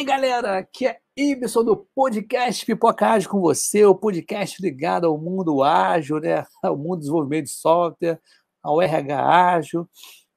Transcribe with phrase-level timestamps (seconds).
[0.00, 0.58] aí, galera?
[0.58, 6.18] Aqui é Ibson do podcast Pipoca Ágil com você, o podcast ligado ao mundo ágil,
[6.18, 6.46] né?
[6.64, 8.18] ao mundo do desenvolvimento de software,
[8.62, 9.88] ao RH ágil,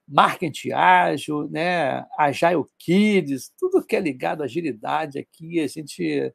[0.05, 2.05] marketing ágil, né?
[2.17, 6.33] Agile Kids, tudo que é ligado à agilidade aqui, a gente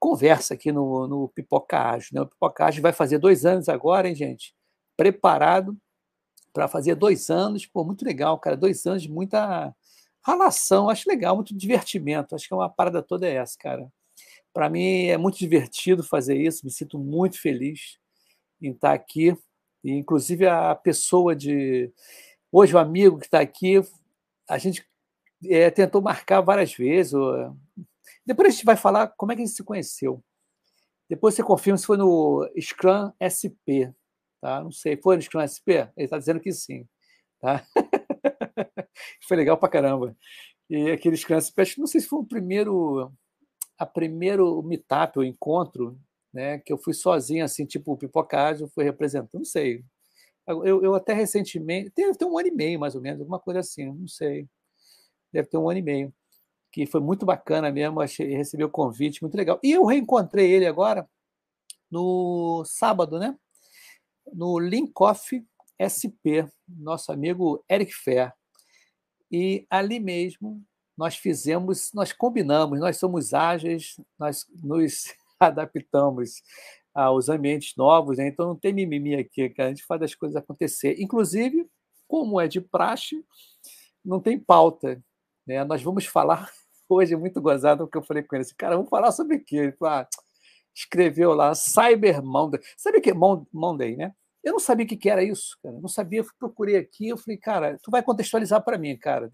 [0.00, 2.10] conversa aqui no, no Pipoca Ágil.
[2.14, 2.22] Né?
[2.22, 4.54] O Pipoca Ágil vai fazer dois anos agora, hein, gente?
[4.96, 5.76] Preparado
[6.50, 7.66] para fazer dois anos.
[7.66, 8.56] Pô, muito legal, cara.
[8.56, 9.74] Dois anos de muita
[10.26, 12.34] Relação, acho legal, muito divertimento.
[12.34, 13.90] Acho que é uma parada toda é essa, cara.
[14.52, 17.98] Para mim é muito divertido fazer isso, me sinto muito feliz
[18.60, 19.36] em estar aqui.
[19.84, 21.92] E, inclusive a pessoa de.
[22.50, 23.82] Hoje, o amigo que está aqui,
[24.48, 24.84] a gente
[25.44, 27.14] é, tentou marcar várias vezes.
[27.14, 27.56] Ou...
[28.26, 30.22] Depois a gente vai falar como é que a gente se conheceu.
[31.08, 33.92] Depois você confirma se foi no Scrum SP.
[34.40, 34.62] Tá?
[34.62, 35.88] Não sei, foi no Scrum SP?
[35.96, 36.86] Ele está dizendo que sim.
[37.40, 37.64] Tá?
[39.26, 40.16] foi legal pra caramba.
[40.68, 43.12] E aqueles crianças, não sei se foi o primeiro,
[43.78, 45.98] a primeiro meetup, o encontro,
[46.32, 49.84] né, que eu fui sozinho, assim, tipo, pipocagem, fui representando, não sei.
[50.46, 53.60] Eu, eu até recentemente, deve ter um ano e meio, mais ou menos, alguma coisa
[53.60, 54.48] assim, não sei.
[55.32, 56.14] Deve ter um ano e meio.
[56.72, 59.58] Que foi muito bacana mesmo, achei, recebi o convite, muito legal.
[59.62, 61.08] E eu reencontrei ele agora
[61.90, 63.36] no sábado, né?
[64.32, 65.42] No Linkoff
[65.80, 68.32] SP, nosso amigo Eric Fer.
[69.30, 70.62] E ali mesmo
[70.96, 76.42] nós fizemos, nós combinamos, nós somos ágeis, nós nos adaptamos
[76.92, 78.26] aos ambientes novos, né?
[78.26, 81.00] então não tem mimimi aqui, a gente faz as coisas acontecer.
[81.00, 81.68] Inclusive,
[82.08, 83.24] como é de praxe,
[84.04, 85.00] não tem pauta.
[85.46, 85.62] Né?
[85.64, 86.50] Nós vamos falar
[86.88, 89.36] hoje, é muito gozado o que eu falei com ele, assim, cara, vamos falar sobre
[89.36, 89.56] o quê?
[89.56, 90.08] Ele falou, ah,
[90.74, 92.60] escreveu lá, Cyber Monday.
[92.76, 94.12] Sabe o que é Monday, né?
[94.42, 95.76] Eu não sabia o que era isso, cara.
[95.76, 99.30] Eu não sabia, eu procurei aqui, eu falei, cara, tu vai contextualizar para mim, cara.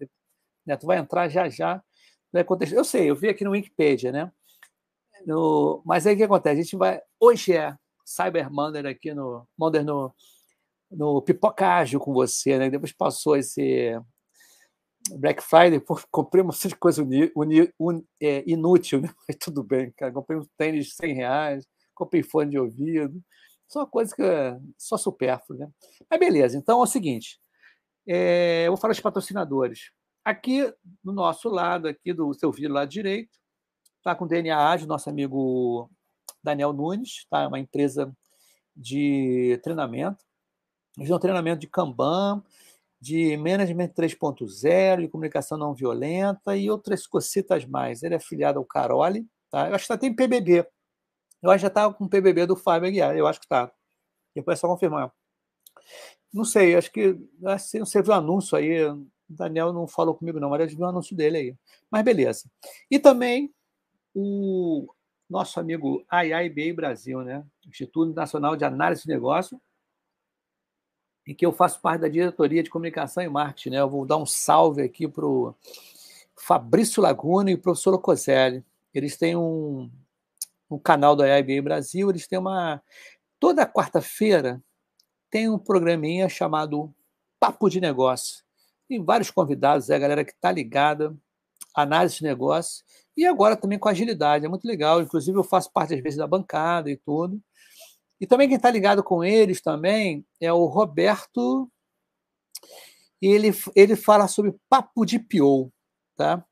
[0.65, 0.75] Né?
[0.75, 1.81] Tu vai entrar já já.
[2.31, 2.45] Vai.
[2.73, 4.31] Eu sei, eu vi aqui no Wikipedia, né?
[5.25, 5.81] No...
[5.85, 6.59] Mas aí o que acontece?
[6.59, 7.01] A gente vai.
[7.19, 7.75] Hoje é
[8.05, 10.13] Cyber Monday aqui no Monday no,
[10.91, 12.69] no Pipocágio com você, né?
[12.69, 13.97] Depois passou esse
[15.11, 19.09] Black Friday, pô, comprei uma de coisa uni, uni, un, é, inútil, né?
[19.27, 20.11] Mas tudo bem, cara.
[20.11, 23.21] Comprei um tênis de 100 reais, comprei fone de ouvido.
[23.67, 25.69] Só coisa que é só supérfluo, né?
[26.09, 27.39] Mas beleza, então é o seguinte:
[28.07, 29.91] é, eu vou falar dos patrocinadores.
[30.23, 33.37] Aqui no nosso lado, aqui do seu vídeo lado direito,
[33.97, 35.89] está com o DNA Ágil, nosso amigo
[36.43, 37.47] Daniel Nunes, tá?
[37.47, 38.15] uma empresa
[38.75, 40.23] de treinamento.
[40.97, 42.43] Eles dão treinamento de Kanban,
[42.99, 48.03] de Management 3.0, de comunicação não violenta e outras cositas mais.
[48.03, 49.69] Ele é afiliado ao Caroli, tá?
[49.69, 50.65] Eu acho que está tem PBB,
[51.45, 53.71] eu acho que já estava com o PBB do Fábio Aguiar, eu acho que está.
[54.33, 55.13] Depois é só confirmar.
[56.33, 60.49] Não sei, acho que você viu o anúncio aí, o Daniel não falou comigo não,
[60.49, 61.55] mas eu vi o anúncio dele aí.
[61.89, 62.49] Mas beleza.
[62.89, 63.53] E também
[64.13, 64.87] o
[65.29, 67.45] nosso amigo IIBA Brasil, né?
[67.67, 69.61] Instituto Nacional de Análise de Negócio,
[71.27, 73.81] em que eu faço parte da diretoria de comunicação e marketing, né?
[73.81, 75.53] Eu vou dar um salve aqui para o
[76.35, 78.63] Fabrício Laguna e o professor Ocoselli.
[78.93, 79.91] Eles têm um,
[80.69, 82.81] no canal da IBA Brasil, eles têm uma.
[83.39, 84.61] Toda quarta-feira
[85.29, 86.93] tem um programinha chamado
[87.39, 88.43] Papo de Negócio.
[88.87, 91.15] Tem vários convidados, é a galera que está ligada,
[91.75, 92.83] análise de negócio,
[93.17, 94.45] e agora também com agilidade.
[94.45, 95.01] É muito legal.
[95.01, 97.41] Inclusive, eu faço parte, às vezes, da bancada e tudo.
[98.19, 101.69] E também quem está ligado com eles também é o Roberto.
[103.21, 105.71] Ele, ele fala sobre papo de PO,
[106.15, 106.45] tá?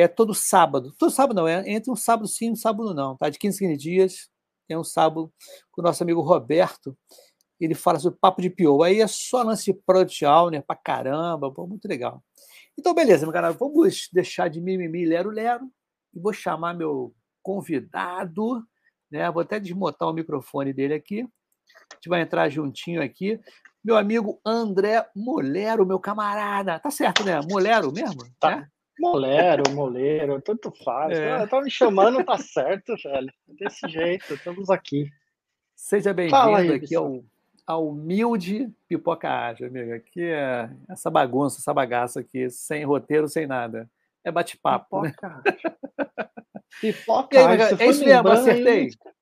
[0.00, 0.92] É todo sábado.
[0.98, 3.28] Todo sábado não, é entre um sábado sim e um sábado não, tá?
[3.28, 4.30] De 15 15 dias,
[4.68, 5.32] tem um sábado
[5.70, 6.96] com o nosso amigo Roberto,
[7.58, 8.82] ele fala sobre papo de pior.
[8.82, 12.22] Aí é só lance de product owner pra caramba, pô, muito legal.
[12.78, 15.70] Então, beleza, meu cara, vamos deixar de mimimi lero-lero
[16.14, 18.62] e vou chamar meu convidado,
[19.10, 19.30] né?
[19.30, 21.22] Vou até desmontar o microfone dele aqui.
[21.22, 23.40] A gente vai entrar juntinho aqui.
[23.82, 26.78] Meu amigo André Molero, meu camarada.
[26.78, 27.40] Tá certo, né?
[27.48, 28.20] Molero mesmo?
[28.38, 28.56] Tá.
[28.56, 28.68] Né?
[28.98, 31.18] Molero, moleiro, tanto faz.
[31.18, 31.46] É.
[31.46, 33.32] Tá me chamando, tá certo, velho.
[33.46, 35.10] Desse jeito, estamos aqui.
[35.74, 37.22] Seja bem-vindo aqui ao,
[37.66, 39.92] ao humilde Pipoca Ágil, amigo.
[39.92, 43.88] Aqui é essa bagunça, essa bagaça aqui, sem roteiro, sem nada.
[44.24, 45.12] É bate-papo, né?
[46.80, 47.76] Pipoca Ágil.
[47.78, 48.88] É isso mesmo, acertei.
[48.88, 49.15] Eu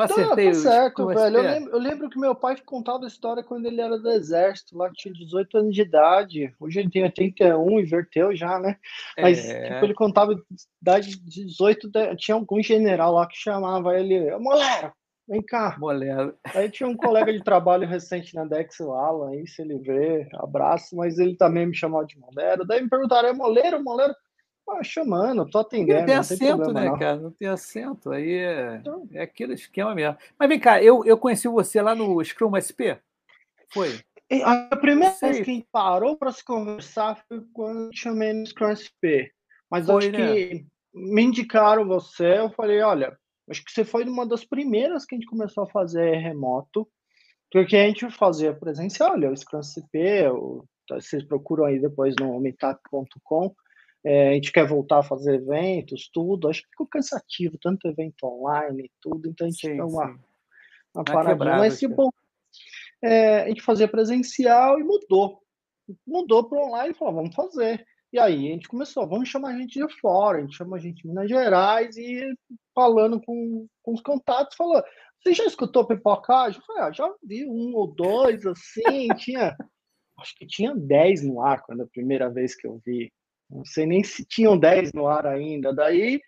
[0.00, 0.46] acertei.
[0.46, 1.36] Tá, tá certo, velho.
[1.36, 4.76] Eu lembro, eu lembro, que meu pai contava a história quando ele era do exército,
[4.76, 6.54] lá que tinha 18 anos de idade.
[6.58, 8.78] Hoje ele tem 81, inverteu já, né?
[9.18, 9.74] Mas é...
[9.74, 10.34] tipo, ele contava
[10.80, 14.92] idade de 18, tinha algum general lá que chamava ele, Molero,
[15.28, 15.76] vem cá.
[15.78, 16.34] Molero.
[16.54, 20.96] Aí tinha um colega de trabalho recente na Dex Lala, aí se ele vê, abraço,
[20.96, 22.64] mas ele também me chamava de Molero.
[22.64, 24.14] Daí me perguntaram, é Moleiro, Moleiro?
[24.68, 26.00] Ah, chamando, tô atendendo.
[26.00, 26.98] Não tem acento, não tem né, não.
[26.98, 27.16] cara?
[27.16, 28.10] Não tem acento.
[28.10, 29.08] Aí é, então...
[29.12, 30.16] é aquele esquema mesmo.
[30.38, 32.96] Mas vem cá, eu, eu conheci você lá no Scrum SP.
[33.72, 34.00] Foi?
[34.44, 38.46] A primeira vez que a gente parou para se conversar foi quando eu chamei no
[38.46, 39.30] Scrum SP.
[39.70, 40.34] Mas foi, acho né?
[40.34, 43.16] que me indicaram você, eu falei, olha,
[43.48, 46.88] acho que você foi uma das primeiras que a gente começou a fazer remoto,
[47.50, 52.38] porque a gente fazia presencial, olha, o Scrum CP, o, vocês procuram aí depois no
[52.40, 53.54] meetup.com,
[54.04, 56.48] é, a gente quer voltar a fazer eventos, tudo.
[56.48, 60.18] Acho que ficou cansativo, tanto evento online e tudo, então a gente sim, deu uma,
[60.94, 61.56] uma paradinha.
[61.58, 62.12] Mas, tipo,
[63.02, 65.40] é, a gente fazia presencial e mudou.
[66.06, 67.84] Mudou para online e falou, vamos fazer.
[68.12, 71.08] E aí a gente começou, vamos chamar gente de fora, a gente chama gente de
[71.08, 72.34] Minas Gerais e
[72.74, 74.82] falando com, com os contatos, falou,
[75.18, 76.60] você já escutou pipocagem?
[76.60, 79.56] Eu falei, ah, já vi um ou dois, assim, tinha,
[80.18, 83.10] acho que tinha dez no ar quando a primeira vez que eu vi.
[83.52, 85.72] Não sei nem se tinham 10 no ar ainda.
[85.72, 86.20] Daí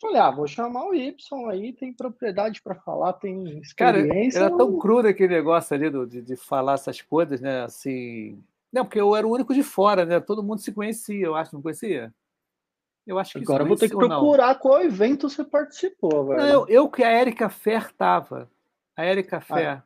[0.00, 1.14] falei, ah, vou chamar o Y
[1.50, 4.40] aí, tem propriedade para falar, tem experiência.
[4.40, 7.62] Cara, era tão crudo aquele negócio ali do, de, de falar essas coisas, né?
[7.62, 8.42] Assim.
[8.72, 10.20] Não, porque eu era o único de fora, né?
[10.20, 12.12] Todo mundo se conhecia, eu acho, não conhecia?
[13.06, 16.40] Eu acho que Agora vou ter que procurar qual evento você participou, velho.
[16.40, 18.50] Não, eu, eu que a Erika Fer tava.
[18.94, 19.66] A Erika Fer.
[19.66, 19.84] A,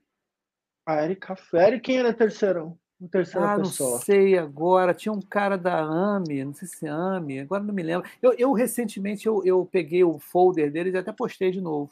[0.86, 2.76] a Erika Fer e quem era terceirão?
[3.02, 3.96] Em terceira ah, pessoa.
[3.96, 4.94] não sei agora.
[4.94, 8.08] Tinha um cara da AMI, não sei se é AMI, agora não me lembro.
[8.22, 11.90] Eu, eu recentemente eu, eu peguei o folder deles e até postei de novo.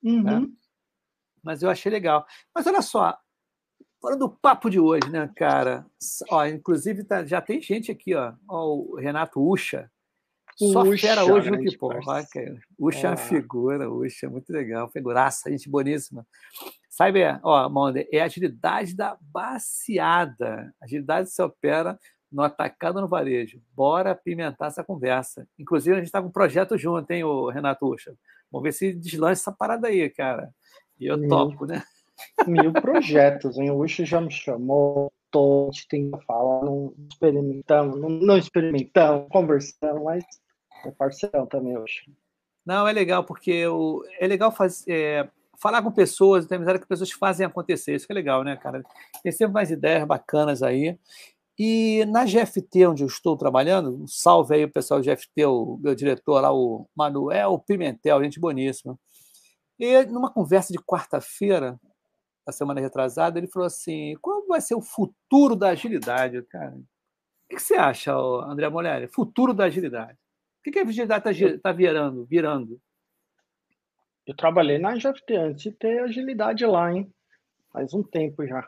[0.00, 0.12] Né?
[0.12, 0.22] Uhum.
[0.22, 0.48] Né?
[1.42, 2.24] Mas eu achei legal.
[2.54, 3.18] Mas olha só,
[4.00, 5.84] fora do papo de hoje, né, cara?
[6.30, 8.32] Ó, inclusive tá, já tem gente aqui, ó.
[8.48, 9.90] ó o Renato Ucha.
[10.56, 11.92] Só Uxa, fera hoje no que pô.
[12.78, 16.24] Ucha é uma figura, Ucha, muito legal, figuraça, gente boníssima.
[16.92, 20.74] Cyber, ó, Monde, é agilidade da baseada.
[20.78, 21.98] Agilidade se opera
[22.30, 23.62] no atacado no varejo.
[23.74, 25.48] Bora apimentar essa conversa.
[25.58, 28.14] Inclusive, a gente está com um projeto junto, hein, o Renato Ucha?
[28.50, 30.50] Vamos ver se deslança essa parada aí, cara.
[31.00, 31.82] E eu mil, topo, né?
[32.46, 33.70] Mil projetos, hein?
[33.70, 38.36] O Ucha já me chamou, tô, a gente tem que falar, não experimentamos, não, não
[38.36, 40.24] experimentamos, conversamos, mas
[40.84, 42.02] é parceirão também, Ucha.
[42.66, 44.92] Não, é legal, porque o, é legal fazer.
[44.92, 47.94] É, falar com pessoas, ter amizade que pessoas fazem acontecer.
[47.94, 48.82] Isso que é legal, né, cara?
[49.22, 50.98] Tem sempre mais ideias bacanas aí.
[51.58, 55.78] E na GFT, onde eu estou trabalhando, um salve aí o pessoal do GFT, o
[55.82, 58.98] meu diretor lá, o Manuel Pimentel, gente boníssima.
[59.78, 61.78] E numa conversa de quarta-feira,
[62.46, 66.74] na semana retrasada, ele falou assim: qual vai ser o futuro da agilidade, cara?
[66.74, 69.08] O que você acha, André Molhari?
[69.08, 70.18] Futuro da agilidade.
[70.66, 72.24] O que a agilidade está tá virando?
[72.24, 72.80] virando?
[74.32, 77.12] Eu trabalhei na GFT antes de ter agilidade lá, hein?
[77.70, 78.66] Faz um tempo já.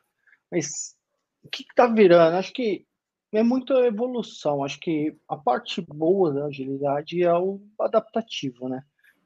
[0.51, 0.95] Mas
[1.43, 2.37] o que, está virando?
[2.37, 2.85] Acho que
[3.33, 4.63] é muita evolução.
[4.63, 8.83] Acho que a parte boa da agilidade é o adaptativo, né?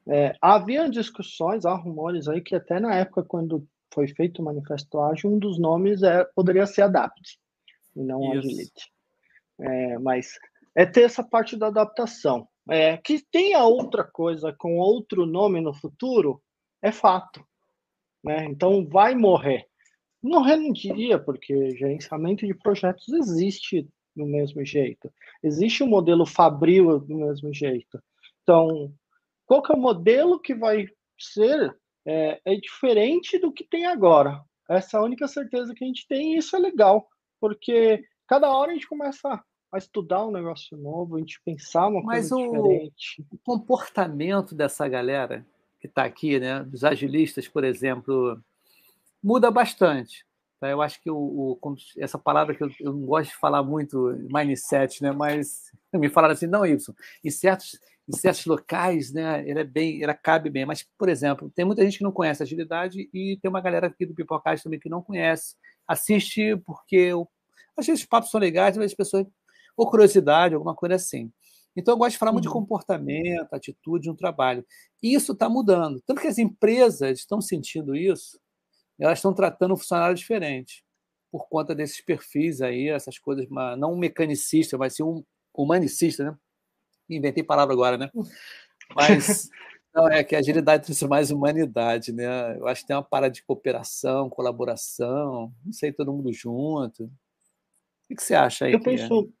[0.07, 4.97] É, havia discussões, há rumores aí que até na época quando foi feito o manifesto
[5.01, 7.37] ágil, um dos nomes é, poderia ser Adapt,
[7.97, 8.47] e não Isso.
[8.47, 8.91] Agility.
[9.59, 10.39] É, mas
[10.73, 12.47] é ter essa parte da adaptação.
[12.69, 16.41] É, que tenha outra coisa com outro nome no futuro
[16.81, 17.43] é fato.
[18.23, 18.45] Né?
[18.45, 19.65] Então vai morrer.
[20.21, 25.11] Morrer não diria, porque gerenciamento de projetos existe do mesmo jeito.
[25.41, 28.01] Existe o um modelo Fabril do mesmo jeito.
[28.43, 28.93] Então,
[29.45, 34.41] qual que é o modelo que vai ser é, é diferente do que tem agora.
[34.69, 37.07] Essa é a única certeza que a gente tem e isso é legal,
[37.39, 42.01] porque cada hora a gente começa a estudar um negócio novo, a gente pensar uma
[42.01, 43.25] Mas coisa o, diferente.
[43.31, 45.45] o comportamento dessa galera
[45.79, 48.39] que está aqui, né, dos agilistas, por exemplo,
[49.23, 50.25] muda bastante.
[50.59, 50.69] Tá?
[50.69, 54.09] Eu acho que o, o, essa palavra que eu, eu, não gosto de falar muito,
[54.29, 59.59] mindset, né, mas me falaram assim, não, Y, em certos, em certos locais, né, ele
[59.59, 60.65] é bem, ela cabe bem.
[60.65, 64.05] Mas, por exemplo, tem muita gente que não conhece agilidade e tem uma galera aqui
[64.05, 65.55] do Pipocast também que não conhece.
[65.87, 67.13] Assiste porque
[67.77, 69.25] às vezes os papos são legais, mas as pessoas
[69.79, 71.31] ou curiosidade, alguma coisa assim.
[71.75, 72.55] Então, eu gosto de falar muito de uhum.
[72.55, 74.65] comportamento, atitude no trabalho.
[75.01, 76.01] E isso está mudando.
[76.05, 78.39] Tanto que as empresas estão sentindo isso,
[78.99, 80.83] elas estão tratando o funcionário diferente,
[81.31, 86.37] por conta desses perfis aí, essas coisas, não um mecanicista, mas sim um humanicista, né?
[87.09, 88.11] Inventei palavra agora, né?
[88.93, 89.49] Mas
[89.95, 92.57] não, é que a agilidade trouxe mais humanidade, né?
[92.57, 97.05] Eu acho que tem uma parada de cooperação, colaboração, não sei, todo mundo junto.
[98.09, 98.73] O que você acha aí?
[98.73, 99.31] Eu penso,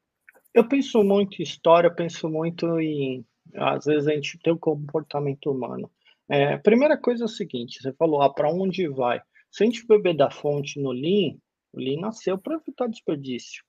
[0.53, 3.25] eu penso muito em história, penso muito em.
[3.55, 5.89] Às vezes a gente tem o comportamento humano.
[6.29, 9.21] É, primeira coisa é o seguinte: você falou, ah, para onde vai?
[9.51, 11.35] Se a gente beber da fonte no Lean,
[11.73, 13.63] o Lean nasceu para evitar desperdício.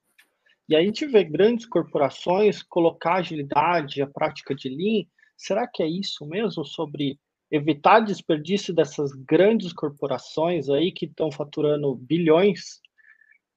[0.69, 5.05] E a gente vê grandes corporações colocar agilidade, a prática de Lean.
[5.37, 7.19] Será que é isso mesmo sobre
[7.51, 12.81] evitar desperdício dessas grandes corporações aí que estão faturando bilhões?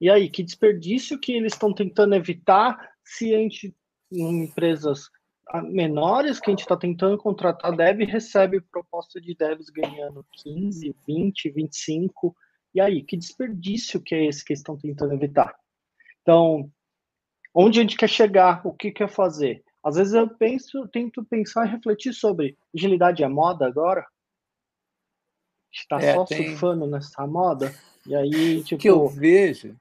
[0.01, 3.75] E aí, que desperdício que eles estão tentando evitar se a gente,
[4.11, 5.09] em empresas
[5.65, 11.49] menores que a gente está tentando contratar dev recebe proposta de devs ganhando 15, 20,
[11.51, 12.35] 25.
[12.73, 15.53] E aí, que desperdício que é esse que eles estão tentando evitar?
[16.21, 16.71] Então,
[17.53, 18.65] onde a gente quer chegar?
[18.65, 19.63] O que quer fazer?
[19.83, 24.05] Às vezes eu penso, tento pensar e refletir sobre agilidade é moda agora?
[25.71, 26.49] Está é, só tem...
[26.49, 27.73] surfando nessa moda?
[28.07, 28.75] E aí, tipo.
[28.79, 29.75] O que eu vejo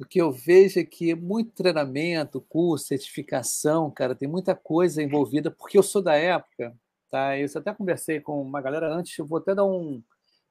[0.00, 5.50] o que eu vejo é que muito treinamento, curso, certificação, cara, tem muita coisa envolvida,
[5.50, 6.76] porque eu sou da época,
[7.10, 7.38] tá?
[7.38, 10.02] Eu até conversei com uma galera antes, eu vou até dar um,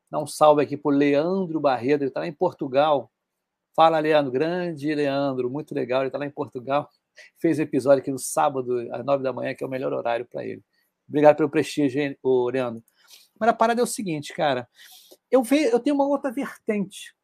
[0.10, 3.12] dar um salve aqui para o Leandro Barredo, ele está lá em Portugal.
[3.76, 6.90] Fala, Leandro, grande Leandro, muito legal, ele está lá em Portugal.
[7.38, 10.26] Fez um episódio aqui no sábado, às nove da manhã, que é o melhor horário
[10.26, 10.64] para ele.
[11.08, 12.18] Obrigado pelo prestígio,
[12.52, 12.84] Leandro.
[13.40, 14.68] Mas a parada é o seguinte, cara.
[15.30, 17.16] Eu, vejo, eu tenho uma outra vertente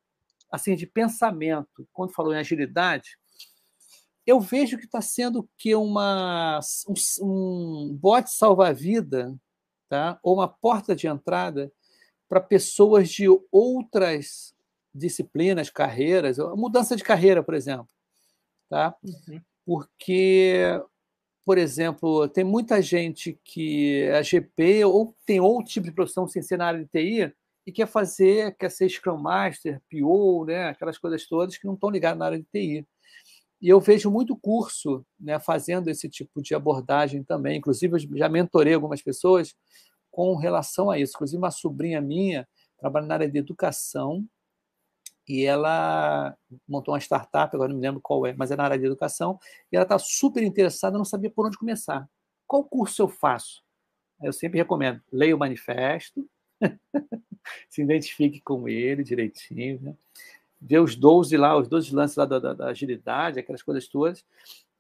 [0.51, 3.17] assim de pensamento, quando falou em agilidade,
[4.25, 9.33] eu vejo que está sendo que uma um, um bote salva-vida,
[9.89, 10.19] tá?
[10.21, 11.71] Ou uma porta de entrada
[12.27, 14.53] para pessoas de outras
[14.93, 17.87] disciplinas, carreiras, mudança de carreira, por exemplo,
[18.69, 18.95] tá?
[19.03, 19.41] Uhum.
[19.65, 20.81] Porque
[21.47, 26.41] por exemplo, tem muita gente que é GP ou tem outro tipo de profissão sem
[26.41, 27.33] ser na área de TI,
[27.67, 31.89] e quer fazer, quer ser Scrum Master, PO, né, aquelas coisas todas que não estão
[31.89, 32.87] ligadas na área de TI.
[33.61, 37.57] E eu vejo muito curso né, fazendo esse tipo de abordagem também.
[37.57, 39.53] Inclusive, eu já mentorei algumas pessoas
[40.09, 41.11] com relação a isso.
[41.15, 42.47] Inclusive, uma sobrinha minha
[42.79, 44.25] trabalha na área de educação
[45.27, 48.79] e ela montou uma startup, agora não me lembro qual é, mas é na área
[48.79, 49.37] de educação,
[49.69, 52.07] e ela está super interessada, não sabia por onde começar.
[52.47, 53.61] Qual curso eu faço?
[54.23, 56.25] Eu sempre recomendo, leia o manifesto,
[57.69, 59.95] se identifique com ele direitinho, né?
[60.59, 64.25] Vê os 12 lá, os 12 lances lá da, da, da, agilidade, aquelas coisas todas.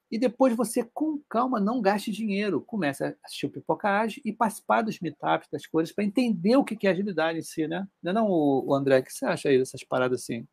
[0.09, 2.61] E depois você, com calma, não gaste dinheiro.
[2.61, 6.87] Comece a assistir o Pipocage e participar dos meetups, das coisas, para entender o que
[6.87, 7.87] é agilidade em si, né?
[8.01, 8.99] Não é não, o André?
[8.99, 10.47] O que você acha aí dessas paradas assim?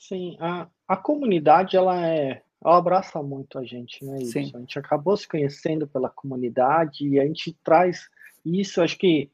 [0.00, 4.22] Sim, a, a comunidade, ela é ela abraça muito a gente, né?
[4.22, 4.32] Isso.
[4.32, 4.50] Sim.
[4.54, 8.08] A gente acabou se conhecendo pela comunidade e a gente traz
[8.44, 9.30] isso, acho que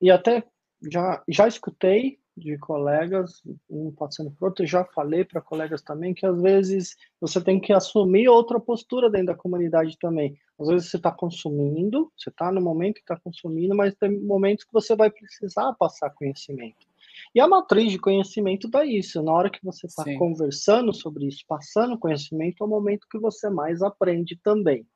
[0.00, 0.42] e até
[0.90, 6.24] já, já escutei de colegas, um passando por outro, já falei para colegas também que
[6.24, 10.34] às vezes você tem que assumir outra postura dentro da comunidade também.
[10.58, 14.64] Às vezes você está consumindo, você está no momento que está consumindo, mas tem momentos
[14.64, 16.86] que você vai precisar passar conhecimento.
[17.34, 19.22] E a matriz de conhecimento dá isso.
[19.22, 23.50] Na hora que você está conversando sobre isso, passando conhecimento, é o momento que você
[23.50, 24.86] mais aprende também.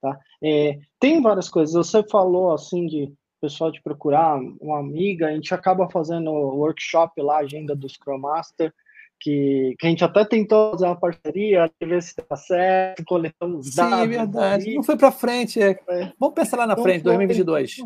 [0.00, 0.18] Tá?
[0.42, 1.74] É, tem várias coisas.
[1.74, 3.12] Você falou assim de
[3.44, 8.72] pessoal de procurar uma amiga, a gente acaba fazendo workshop lá, agenda do Scrum Master,
[9.20, 13.74] que, que a gente até tentou fazer uma parceria, ver se dá certo, coletando os
[13.74, 13.98] dados.
[13.98, 14.74] Sim, é verdade.
[14.74, 15.60] Não foi para frente.
[15.60, 15.78] É.
[15.88, 16.12] É.
[16.18, 17.76] Vamos pensar lá na frente, 2022.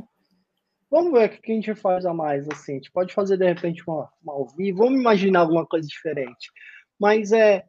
[0.91, 2.73] Vamos ver o que a gente faz a mais, assim.
[2.73, 6.51] A gente pode fazer, de repente, uma, uma ao vivo, vamos imaginar alguma coisa diferente.
[6.99, 7.65] Mas é,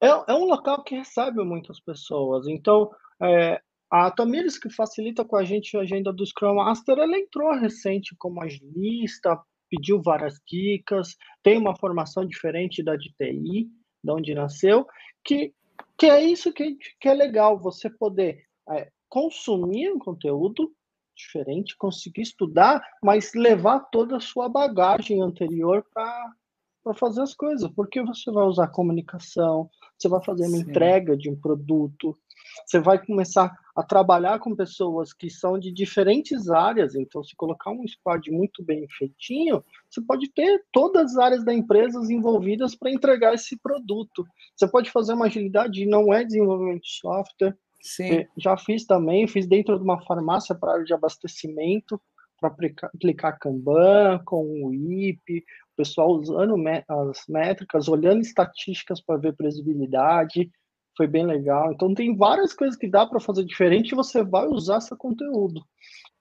[0.00, 2.46] é, é um local que recebe muitas pessoas.
[2.46, 2.90] Então,
[3.22, 3.60] é,
[3.92, 8.16] a Tamires, que facilita com a gente a agenda do Scrum Master, ela entrou recente
[8.18, 13.68] como agilista, pediu várias dicas, tem uma formação diferente da de TI,
[14.02, 14.86] de onde nasceu,
[15.22, 15.52] que,
[15.98, 20.72] que é isso que, que é legal, você poder é, consumir um conteúdo
[21.14, 28.02] diferente, conseguir estudar, mas levar toda a sua bagagem anterior para fazer as coisas, porque
[28.02, 29.68] você vai usar comunicação,
[29.98, 30.62] você vai fazer uma Sim.
[30.62, 32.18] entrega de um produto,
[32.66, 36.94] você vai começar a trabalhar com pessoas que são de diferentes áreas.
[36.94, 41.54] Então, se colocar um squad muito bem feitinho, você pode ter todas as áreas da
[41.54, 44.26] empresa envolvidas para entregar esse produto.
[44.54, 47.56] Você pode fazer uma agilidade, não é desenvolvimento de software.
[47.80, 48.12] Sim.
[48.12, 52.00] É, já fiz também, fiz dentro de uma farmácia para área de abastecimento,
[52.38, 56.54] para aplicar, aplicar Kanban, com o IP, o pessoal usando
[56.88, 60.50] as métricas, olhando estatísticas para ver previsibilidade
[60.96, 61.72] foi bem legal.
[61.72, 65.64] Então tem várias coisas que dá para fazer diferente e você vai usar esse conteúdo.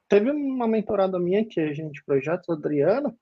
[0.07, 3.15] Teve uma mentorada minha que é gente projeto, a Adriana,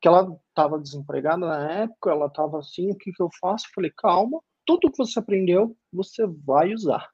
[0.00, 3.66] que ela estava desempregada na época, ela estava assim, o que, que eu faço?
[3.74, 7.08] falei, calma, tudo que você aprendeu, você vai usar.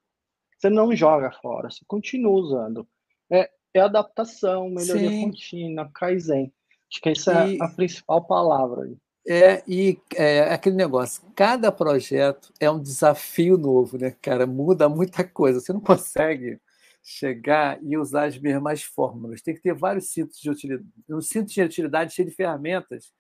[0.58, 2.86] Você não joga fora, você continua usando.
[3.32, 5.22] É, é adaptação, melhoria Sim.
[5.22, 6.52] contínua, Kaizen.
[6.92, 7.56] Acho que essa e...
[7.56, 8.96] é a principal palavra aí.
[9.26, 14.46] É, e é, aquele negócio, cada projeto é um desafio novo, né, cara?
[14.46, 15.60] Muda muita coisa.
[15.60, 16.60] Você não consegue
[17.02, 19.42] chegar e usar as mesmas fórmulas.
[19.42, 23.12] Tem que ter vários cintos de utilidade, um cinto de utilidade cheio de ferramentas.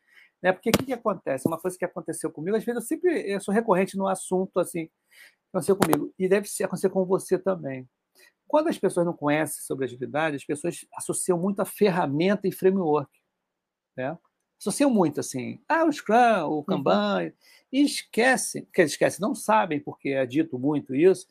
[0.42, 0.52] Né?
[0.52, 1.46] Porque o que, que acontece?
[1.46, 4.88] Uma coisa que aconteceu comigo, às vezes eu sempre eu sou recorrente no assunto assim,
[5.52, 7.88] aconteceu comigo, e deve acontecer com você também.
[8.46, 13.10] Quando as pessoas não conhecem sobre agilidade, as pessoas associam muito a ferramenta e framework.
[13.96, 14.16] Né?
[14.60, 16.64] Associam muito assim, ah, o Scrum, o uhum.
[16.64, 17.32] Kanban, uhum.
[17.72, 21.26] e esquecem, que eles esquecem, não sabem, porque é dito muito isso,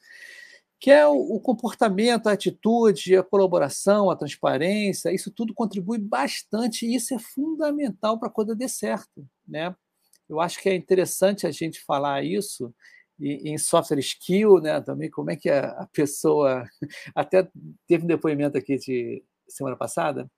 [0.80, 6.86] que é o, o, comportamento, a atitude, a colaboração, a transparência, isso tudo contribui bastante
[6.86, 9.28] e isso é fundamental para a coisa dê certo.
[9.48, 9.76] Né?
[10.28, 12.74] Eu acho que é interessante a gente falar isso
[13.20, 16.66] e, em software skill, né, também, como é que a, a pessoa...
[17.14, 17.48] Até
[17.86, 20.32] teve um depoimento aqui de semana passada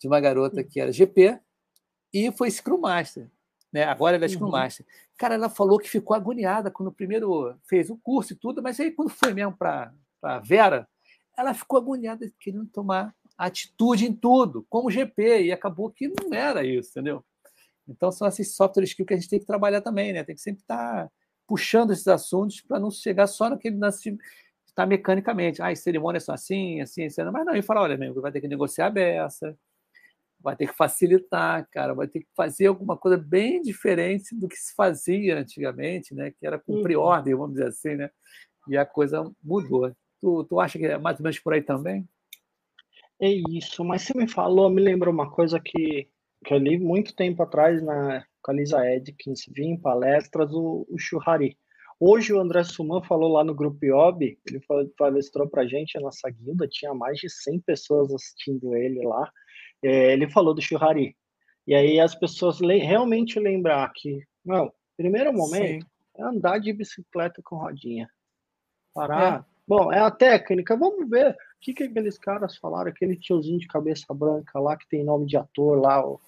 [0.00, 0.64] de uma garota hum.
[0.68, 1.40] que era GP,
[2.12, 3.30] e foi Scrum Master.
[3.72, 3.84] Né?
[3.84, 4.52] Agora ela é Scrum uhum.
[4.52, 4.84] Master.
[5.16, 8.90] Cara, ela falou que ficou agoniada quando primeiro fez o curso e tudo, mas aí
[8.90, 9.92] quando foi mesmo para
[10.22, 10.88] a Vera,
[11.36, 16.64] ela ficou agoniada querendo tomar atitude em tudo, como GP, e acabou que não era
[16.64, 17.24] isso, entendeu?
[17.88, 20.22] Então são esses software skills que a gente tem que trabalhar também, né?
[20.22, 21.10] Tem que sempre estar tá
[21.46, 24.18] puxando esses assuntos para não chegar só naquele lance de
[24.66, 25.60] estar mecanicamente.
[25.60, 27.22] Ah, as cerimônias são assim, assim, assim.
[27.24, 29.56] Mas não, e falar, olha, amigo, vai ter que negociar a beça,
[30.42, 34.56] vai ter que facilitar, cara, vai ter que fazer alguma coisa bem diferente do que
[34.56, 36.30] se fazia antigamente, né?
[36.30, 37.04] Que era cumprir uhum.
[37.04, 38.10] ordem, vamos dizer assim, né?
[38.68, 39.94] E a coisa mudou.
[40.20, 42.08] Tu, tu acha que é mais ou menos por aí também?
[43.20, 46.08] É isso, mas você me falou, me lembrou uma coisa que,
[46.44, 50.86] que eu li muito tempo atrás na, com a Lisa Edkins, vi em palestras o,
[50.90, 51.56] o Churrari.
[52.00, 54.60] Hoje o André Suman falou lá no Grupo IOB, ele
[54.98, 59.30] palestrou para a gente, a nossa guilda, tinha mais de 100 pessoas assistindo ele lá,
[59.82, 61.16] é, ele falou do churrari.
[61.66, 65.90] E aí as pessoas le realmente lembrar que, não, primeiro momento Sim.
[66.16, 68.08] é andar de bicicleta com rodinha.
[68.94, 69.40] Parar.
[69.40, 69.52] É.
[69.66, 73.68] Bom, é a técnica, vamos ver o que, que aqueles caras falaram, aquele tiozinho de
[73.68, 76.20] cabeça branca lá, que tem nome de ator lá, o,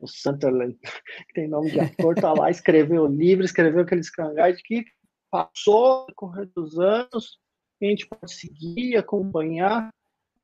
[0.00, 0.76] o Sunderland,
[1.28, 4.84] que tem nome de ator, tá lá, escreveu o livro, escreveu aqueles cangais que
[5.30, 7.38] passou com dos anos,
[7.80, 9.90] a gente pode seguir, acompanhar,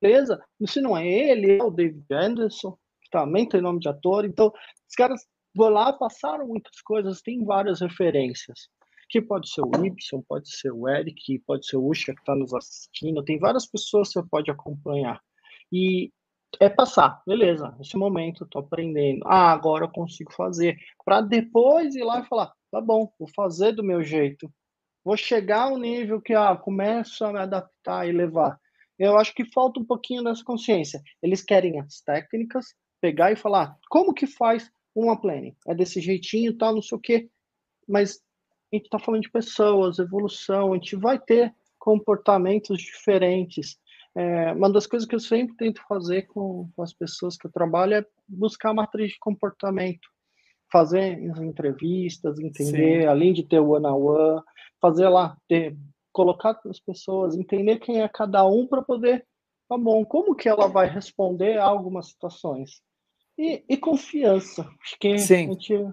[0.04, 4.24] certeza, se não é ele, é o David Anderson, que também tem nome de ator.
[4.24, 4.52] Então,
[4.88, 8.68] os caras vão lá, passaram muitas coisas, tem várias referências.
[9.08, 12.34] Que pode ser o Y, pode ser o Eric, pode ser o Usha que está
[12.34, 15.20] nos assistindo, tem várias pessoas que você pode acompanhar.
[15.72, 16.10] E
[16.60, 19.22] é passar, beleza, nesse momento estou aprendendo.
[19.26, 20.76] Ah, agora eu consigo fazer.
[21.04, 24.50] Para depois ir lá e falar, tá bom, vou fazer do meu jeito.
[25.04, 28.58] Vou chegar ao nível que ah, começo a me adaptar e levar.
[28.98, 31.02] Eu acho que falta um pouquinho dessa consciência.
[31.22, 32.66] Eles querem as técnicas,
[33.00, 35.54] pegar e falar como que faz uma planning.
[35.66, 37.28] É desse jeitinho, tal, não sei o quê.
[37.88, 38.20] Mas
[38.72, 43.76] a gente está falando de pessoas, evolução, a gente vai ter comportamentos diferentes.
[44.16, 47.52] É, uma das coisas que eu sempre tento fazer com, com as pessoas que eu
[47.52, 50.08] trabalho é buscar a matriz de comportamento,
[50.72, 53.06] fazer entrevistas, entender, Sim.
[53.06, 54.40] além de ter o one-on-one,
[54.80, 55.76] fazer lá, ter
[56.14, 59.26] colocar as pessoas, entender quem é cada um para poder,
[59.68, 62.80] tá bom, como que ela vai responder a algumas situações.
[63.36, 64.62] E, e confiança.
[64.80, 65.34] Acho que Sim.
[65.34, 65.92] a gente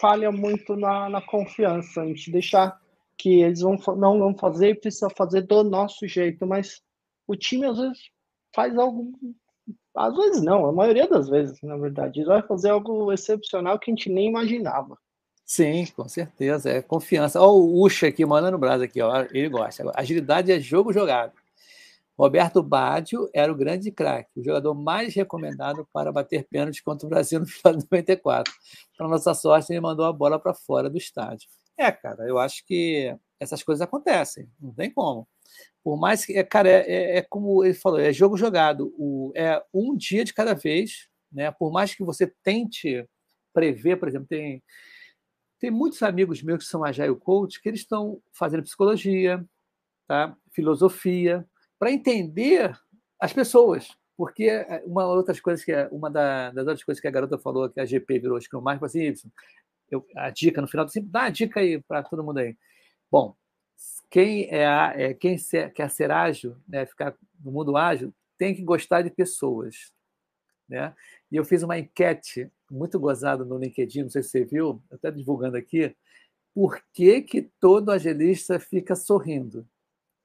[0.00, 2.76] falha muito na, na confiança, a gente deixar
[3.16, 6.82] que eles vão, não vão fazer e precisa fazer do nosso jeito, mas
[7.28, 7.98] o time às vezes
[8.54, 9.12] faz algo
[9.94, 13.90] às vezes não, a maioria das vezes, na verdade, ele vai fazer algo excepcional que
[13.90, 14.96] a gente nem imaginava.
[15.52, 16.70] Sim, com certeza.
[16.70, 17.40] É confiança.
[17.40, 19.26] Olha o Ucha aqui, mandando o braço aqui, ó.
[19.32, 19.82] Ele gosta.
[19.96, 21.32] Agilidade é jogo jogado.
[22.16, 27.10] Roberto Baggio era o grande craque, o jogador mais recomendado para bater pênalti contra o
[27.10, 28.52] Brasil no final de 94.
[28.96, 31.48] Para nossa sorte, ele mandou a bola para fora do estádio.
[31.76, 35.26] É, cara, eu acho que essas coisas acontecem, não tem como.
[35.82, 39.32] Por mais que, é, cara, é, é, é como ele falou, é jogo jogado, o,
[39.34, 41.50] é um dia de cada vez, né?
[41.50, 43.04] Por mais que você tente
[43.52, 44.62] prever, por exemplo, tem
[45.60, 49.44] tem muitos amigos meus que são agile coach que eles estão fazendo psicologia,
[50.08, 50.34] tá?
[50.50, 51.46] filosofia,
[51.78, 52.74] para entender
[53.20, 53.88] as pessoas.
[54.16, 57.80] Porque é, uma outras coisas que uma das outras coisas que a garota falou que
[57.80, 59.14] a GP virou Scrum Master, assim,
[59.90, 62.56] eu, a dica no final, sempre dá a dica aí para todo mundo aí.
[63.10, 63.34] Bom,
[64.10, 64.64] quem é,
[64.96, 69.10] é quem ser, quer ser ágil, né, ficar no mundo ágil, tem que gostar de
[69.10, 69.92] pessoas,
[70.68, 70.94] né?
[71.30, 75.10] E eu fiz uma enquete muito gozada no LinkedIn, não sei se você viu, até
[75.10, 75.94] divulgando aqui,
[76.54, 79.66] por que, que todo agilista fica sorrindo?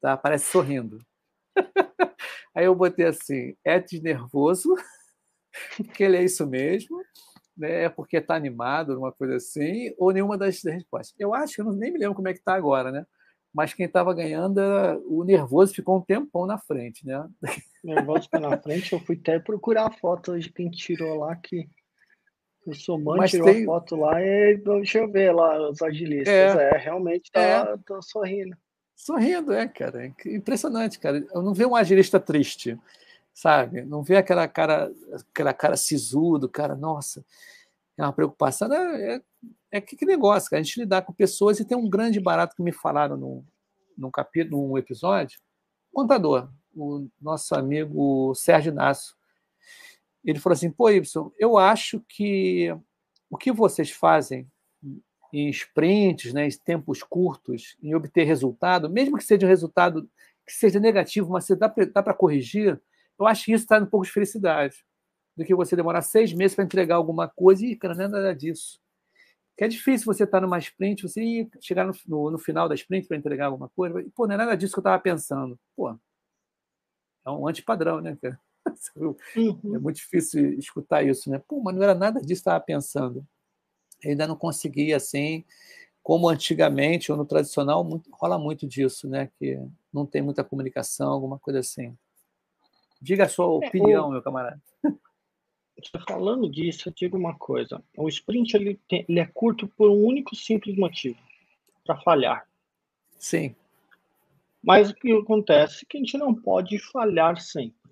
[0.02, 0.16] Tá?
[0.16, 1.00] Parece sorrindo.
[2.54, 4.76] Aí eu botei assim, é de nervoso,
[5.96, 7.02] que ele é isso mesmo,
[7.58, 7.84] né?
[7.84, 11.16] É porque está animado, uma coisa assim, ou nenhuma das respostas.
[11.20, 13.06] Eu acho que eu nem me lembro como é que está agora, né?
[13.54, 17.28] Mas quem estava ganhando, era, o nervoso ficou um tempão na frente, né?
[17.84, 21.70] Nervoso ficou na frente, eu fui até procurar a foto de quem tirou lá que
[22.66, 23.64] o Soman tirou tem...
[23.64, 26.34] a foto lá e deixa eu ver lá os agilistas.
[26.34, 27.78] É, é realmente tá, é.
[27.86, 28.56] Tô sorrindo.
[28.96, 30.06] Sorrindo, é, cara.
[30.06, 31.26] É impressionante, cara.
[31.34, 32.78] Eu não vejo um agilista triste
[33.36, 33.84] sabe?
[33.84, 37.24] Não vê aquela cara, aquela cara sisudo, cara, nossa,
[37.98, 38.72] é uma preocupação.
[38.74, 39.22] É, é,
[39.72, 40.62] é que, que negócio, cara.
[40.62, 43.46] A gente lidar com pessoas e tem um grande barato que me falaram num,
[43.98, 45.40] num capítulo, num episódio,
[45.94, 49.14] contador, o nosso amigo Sérgio Inácio.
[50.26, 52.76] Ele falou assim: pô, Y, eu acho que
[53.30, 54.48] o que vocês fazem
[55.32, 60.10] em sprints, né, em tempos curtos, em obter resultado, mesmo que seja um resultado
[60.46, 62.80] que seja negativo, mas dá para corrigir,
[63.20, 64.86] eu acho que isso está um pouco de felicidade.
[65.36, 68.34] Do que você demorar seis meses para entregar alguma coisa e, cara, não é nada
[68.34, 68.80] disso.
[69.58, 72.76] Que é difícil você estar tá numa sprint, você chegar no, no, no, final da
[72.76, 74.00] sprint para entregar alguma coisa.
[74.02, 75.60] E, pô, não é nada disso que eu estava pensando.
[75.76, 75.90] Pô,
[77.26, 78.40] é um antipadrão, né, cara?
[78.96, 79.76] Uhum.
[79.76, 81.42] É muito difícil escutar isso, né?
[81.48, 83.26] Pô, mas não era nada disso que eu estava pensando.
[84.04, 85.44] Eu ainda não conseguia, assim,
[86.04, 89.30] como antigamente, ou no tradicional, muito, rola muito disso, né?
[89.40, 89.60] Que
[89.92, 91.98] não tem muita comunicação, alguma coisa assim.
[93.02, 94.12] Diga a sua é, opinião, é, o...
[94.12, 94.62] meu camarada.
[96.08, 97.84] Falando disso, eu digo uma coisa.
[97.98, 101.18] O sprint ele, tem, ele é curto por um único simples motivo,
[101.86, 102.48] para falhar.
[103.18, 103.56] Sim.
[104.64, 107.85] Mas o que acontece é que a gente não pode falhar sempre.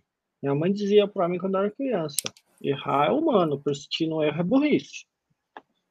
[0.43, 2.17] Minha mãe dizia para mim quando eu era criança:
[2.62, 5.06] errar é humano, persistir no erro é burrice.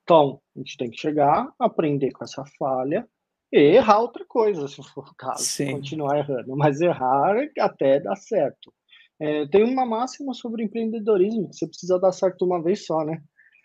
[0.02, 3.08] Então, a gente tem que chegar, aprender com essa falha
[3.50, 5.42] e errar outra coisa, se for o caso.
[5.42, 5.72] Sim.
[5.72, 6.54] Continuar errando.
[6.54, 8.70] Mas errar até dar certo.
[9.18, 13.22] É, tem uma máxima sobre empreendedorismo, você precisa dar certo uma vez só, né?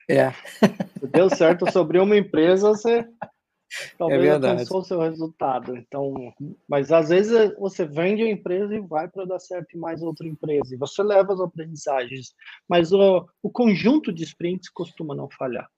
[0.09, 0.31] É.
[1.11, 3.05] Deu certo sobre uma empresa, você
[3.97, 5.75] talvez é alcançou o seu resultado.
[5.75, 6.33] Então,
[6.67, 10.27] mas às vezes você vende a empresa e vai para dar certo em mais outra
[10.27, 10.73] empresa.
[10.73, 12.33] E você leva as aprendizagens.
[12.67, 15.69] Mas o, o conjunto de sprints costuma não falhar.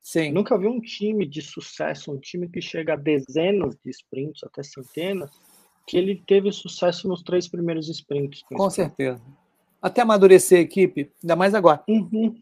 [0.00, 0.32] Sim.
[0.32, 4.62] Nunca vi um time de sucesso, um time que chega a dezenas de sprints, até
[4.62, 5.30] centenas,
[5.86, 8.42] que ele teve sucesso nos três primeiros sprints.
[8.42, 9.20] Com certeza.
[9.80, 11.82] Até amadurecer a equipe, ainda mais agora.
[11.88, 12.34] Uhum.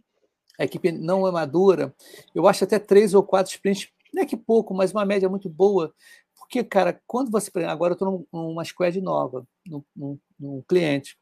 [0.59, 1.95] A equipe não é madura.
[2.35, 5.49] Eu acho até três ou quatro sprints, não é que pouco, mas uma média muito
[5.49, 5.95] boa.
[6.39, 7.51] Porque, cara, quando você.
[7.65, 11.19] Agora eu estou numa squad nova, num, num, num, cliente.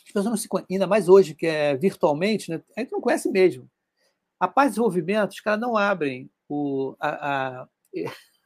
[0.00, 2.62] As pessoas não se conhecem, ainda mais hoje, que é virtualmente, né?
[2.76, 3.68] a gente não conhece mesmo.
[4.38, 7.68] A parte de desenvolvimento, os caras não abrem o, a, a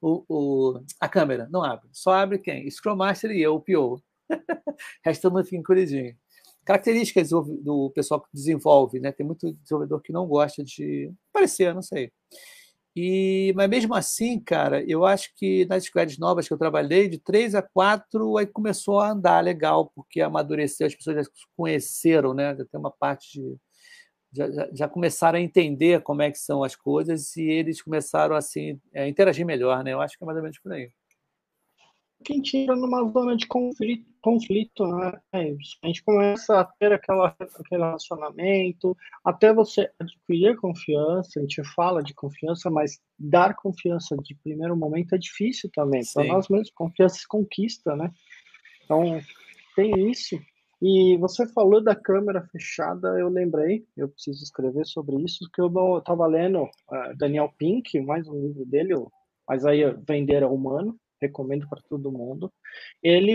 [0.00, 1.88] o, o, a câmera, não abre.
[1.92, 2.68] Só abre quem?
[2.70, 4.02] Scrum Master e eu, o PO.
[5.04, 6.16] Resta muito encolhidinho.
[6.64, 9.12] Características do, do, pessoal que desenvolve, né?
[9.12, 12.12] Tem muito desenvolvedor que não gosta de parecer, não sei.
[12.98, 17.18] E, mas mesmo assim, cara, eu acho que nas squads novas que eu trabalhei, de
[17.18, 22.56] três a quatro, aí começou a andar legal, porque amadureceu, as pessoas já conheceram, né?
[22.56, 23.58] Já tem uma parte de
[24.32, 28.80] já, já, começaram a entender como é que são as coisas e eles começaram assim,
[28.94, 29.92] a interagir melhor, né?
[29.92, 30.90] Eu acho que é mais ou menos por aí.
[32.24, 35.12] Quem tira numa zona de conflito, conflito né?
[35.32, 42.02] a gente começa a ter aquela, aquele relacionamento, até você adquirir confiança, a gente fala
[42.02, 46.02] de confiança, mas dar confiança de primeiro momento é difícil também.
[46.12, 48.10] Para nós mesmos, confiança se conquista, né?
[48.84, 49.20] Então,
[49.76, 50.36] tem isso.
[50.80, 55.70] E você falou da câmera fechada, eu lembrei, eu preciso escrever sobre isso, que eu
[55.98, 58.94] estava lendo uh, Daniel Pink, mais um livro dele,
[59.48, 62.52] mas aí Vender é Humano, recomendo para todo mundo.
[63.02, 63.34] Ele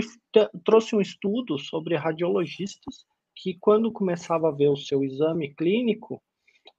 [0.64, 6.22] trouxe um estudo sobre radiologistas que, quando começava a ver o seu exame clínico,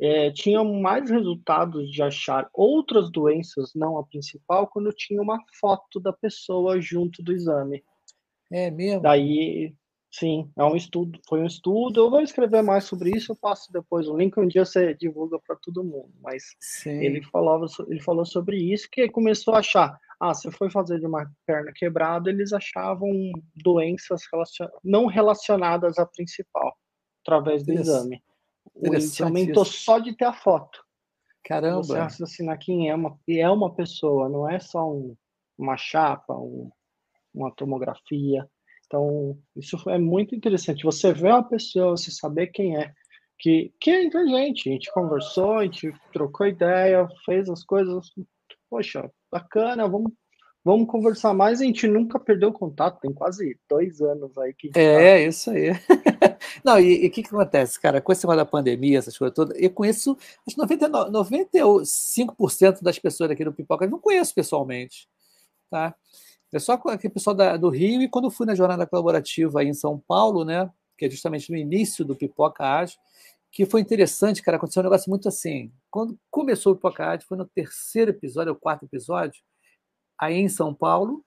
[0.01, 6.01] é, tinham mais resultados de achar outras doenças, não a principal, quando tinha uma foto
[6.01, 7.83] da pessoa junto do exame.
[8.51, 9.03] É mesmo?
[9.03, 9.75] Daí
[10.13, 12.01] Sim, é um estudo, foi um estudo.
[12.01, 15.39] Eu vou escrever mais sobre isso, eu passo depois o link um dia você divulga
[15.39, 16.13] para todo mundo.
[16.21, 17.03] Mas Sim.
[17.03, 21.07] ele falava, ele falou sobre isso que começou a achar, ah, se foi fazer de
[21.07, 23.11] uma perna quebrada, eles achavam
[23.57, 24.69] doenças relacion...
[24.85, 26.79] não relacionadas à principal
[27.23, 28.23] através do exame.
[28.73, 29.81] O índice aumentou isso.
[29.81, 30.81] só de ter a foto.
[31.45, 31.83] Caramba.
[31.83, 35.17] Você raciocinar quem é uma, é uma pessoa, não é só um,
[35.59, 36.71] uma chapa, um,
[37.35, 38.49] uma tomografia.
[38.87, 40.85] Então, isso é muito interessante.
[40.85, 42.93] Você vê uma pessoa, você saber quem é,
[43.41, 44.69] que, que é inteligente.
[44.69, 48.13] A gente conversou, a gente trocou ideia, fez as coisas.
[48.71, 50.13] Poxa, bacana, vamos
[50.65, 51.61] Vamos conversar mais.
[51.61, 54.71] A gente nunca perdeu contato, tem quase dois anos aí que.
[54.77, 55.29] É, tá...
[55.29, 55.71] isso aí.
[56.65, 58.01] Não, e o que, que acontece, cara?
[58.01, 60.17] Com esse negócio da pandemia, essas coisas todas, eu conheço
[60.47, 65.09] acho 99, 95% das pessoas aqui no Pipoca, eu não conheço pessoalmente.
[65.69, 65.95] Tá?
[66.53, 69.69] É só aquele pessoal da, do Rio, e quando eu fui na jornada colaborativa aí
[69.69, 70.71] em São Paulo, né?
[70.97, 72.99] Que é justamente no início do Pipoca Ágil,
[73.53, 74.57] que foi interessante, cara.
[74.57, 75.71] Aconteceu um negócio muito assim.
[75.91, 79.41] Quando começou o Ágil, foi no terceiro episódio, ou quarto episódio,
[80.19, 81.23] aí em São Paulo,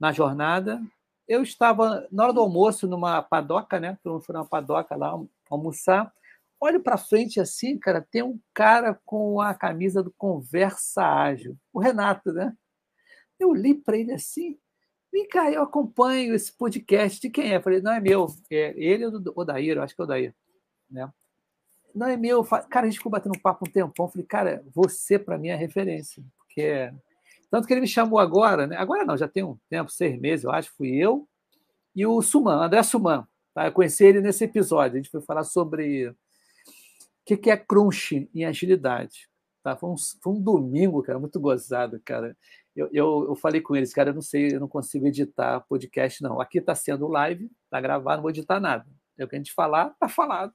[0.00, 0.80] na jornada.
[1.28, 3.98] Eu estava, na hora do almoço, numa padoca, né?
[4.02, 5.14] Todo mundo foi numa padoca lá
[5.50, 6.10] almoçar.
[6.58, 11.78] Olho para frente assim, cara, tem um cara com a camisa do Conversa Ágil, o
[11.78, 12.56] Renato, né?
[13.38, 14.58] Eu li para ele assim,
[15.12, 17.60] vem cá, eu acompanho esse podcast de quem é?
[17.60, 20.34] Falei, não é meu, é ele ou Odair, eu acho que é o Odair,
[20.90, 21.08] né?
[21.94, 25.18] Não é meu, cara, a gente ficou batendo um papo um tempão, falei, cara, você
[25.18, 26.92] para mim é referência, porque
[27.50, 28.76] tanto que ele me chamou agora, né?
[28.76, 31.26] Agora não, já tem um tempo, seis meses, eu acho, fui eu
[31.94, 33.26] e o Suman, André Suman.
[33.58, 33.66] Tá?
[33.66, 34.94] Eu conheci ele nesse episódio.
[34.94, 36.16] A gente foi falar sobre o
[37.24, 39.28] que é crunch em agilidade.
[39.64, 39.76] Tá?
[39.76, 42.36] Foi, um, foi um domingo, cara, muito gozado, cara.
[42.76, 46.22] Eu, eu, eu, falei com eles, cara, eu não sei, eu não consigo editar podcast,
[46.22, 46.40] não.
[46.40, 48.86] Aqui está sendo live, está gravado, não vou editar nada.
[49.18, 50.52] É o que a gente falar, está falado.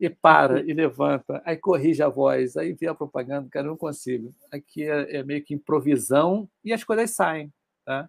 [0.00, 3.76] E para, e levanta, aí corrige a voz, aí vê a propaganda, cara, eu não
[3.76, 4.34] consigo.
[4.50, 7.52] Aqui é, é meio que improvisão e as coisas saem,
[7.84, 8.08] tá?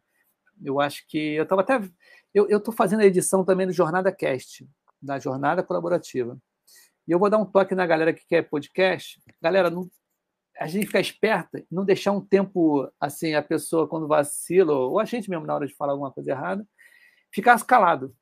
[0.63, 1.81] Eu acho que eu estava até
[2.33, 4.67] eu estou fazendo a edição também do Jornada Cast,
[5.01, 6.37] da Jornada Colaborativa.
[7.07, 9.19] E eu vou dar um toque na galera que quer podcast.
[9.41, 9.89] Galera, não,
[10.59, 15.05] a gente fica esperta, não deixar um tempo assim, a pessoa quando vacila, ou a
[15.05, 16.67] gente mesmo na hora de falar alguma coisa errada,
[17.31, 18.15] ficar calado,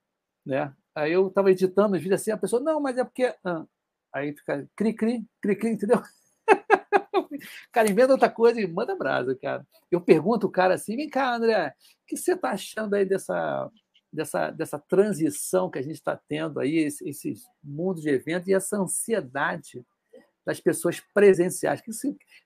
[0.45, 0.73] né?
[0.97, 3.31] Aí eu estava editando os vídeos assim, a pessoa, não, mas é porque.
[3.45, 3.63] Ah.
[4.11, 6.01] Aí fica cri, cri, cri, cri, entendeu?
[7.71, 9.63] cara, inventa outra coisa e manda brasa, cara.
[9.91, 13.69] Eu pergunto o cara assim: vem cá, André, o que você está achando aí dessa,
[14.11, 18.55] dessa, dessa transição que a gente está tendo aí, esse, esse mundo de eventos e
[18.55, 19.85] essa ansiedade
[20.43, 21.79] das pessoas presenciais?
[21.79, 21.91] Que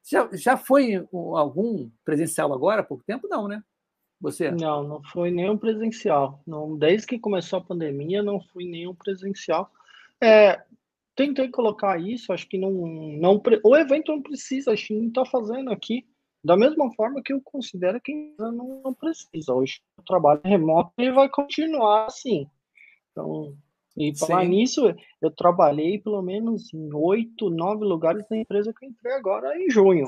[0.03, 3.29] já, já foi algum presencial agora há pouco tempo?
[3.29, 3.63] Não, né?
[4.21, 4.51] Você?
[4.51, 6.39] Não, não foi nenhum presencial.
[6.45, 9.71] Não, desde que começou a pandemia, não fui nenhum presencial.
[10.21, 10.61] É,
[11.15, 15.71] tentei colocar isso, acho que não, não o evento não precisa, que não está fazendo
[15.71, 16.05] aqui
[16.43, 19.53] da mesma forma que eu considero que não, não precisa.
[19.53, 22.47] Hoje o trabalho remoto e vai continuar assim.
[23.11, 23.55] Então,
[23.97, 28.89] e falar nisso, eu trabalhei pelo menos em oito, nove lugares da empresa que eu
[28.89, 30.07] entrei agora em junho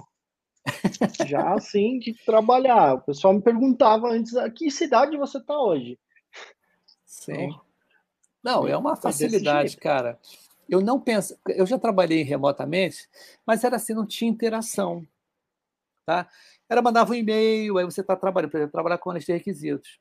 [1.28, 2.96] já assim de trabalhar.
[2.96, 6.00] O pessoal me perguntava antes, a que cidade você está hoje?
[7.06, 7.34] Sim.
[7.34, 7.62] Então,
[8.44, 10.20] não, é uma facilidade, cara.
[10.68, 13.08] Eu não penso, eu já trabalhei remotamente,
[13.46, 15.06] mas era assim, não tinha interação,
[16.06, 16.28] tá?
[16.70, 20.00] Era mandava um e-mail, aí você está trabalhando, por exemplo, trabalhar com lista de requisitos.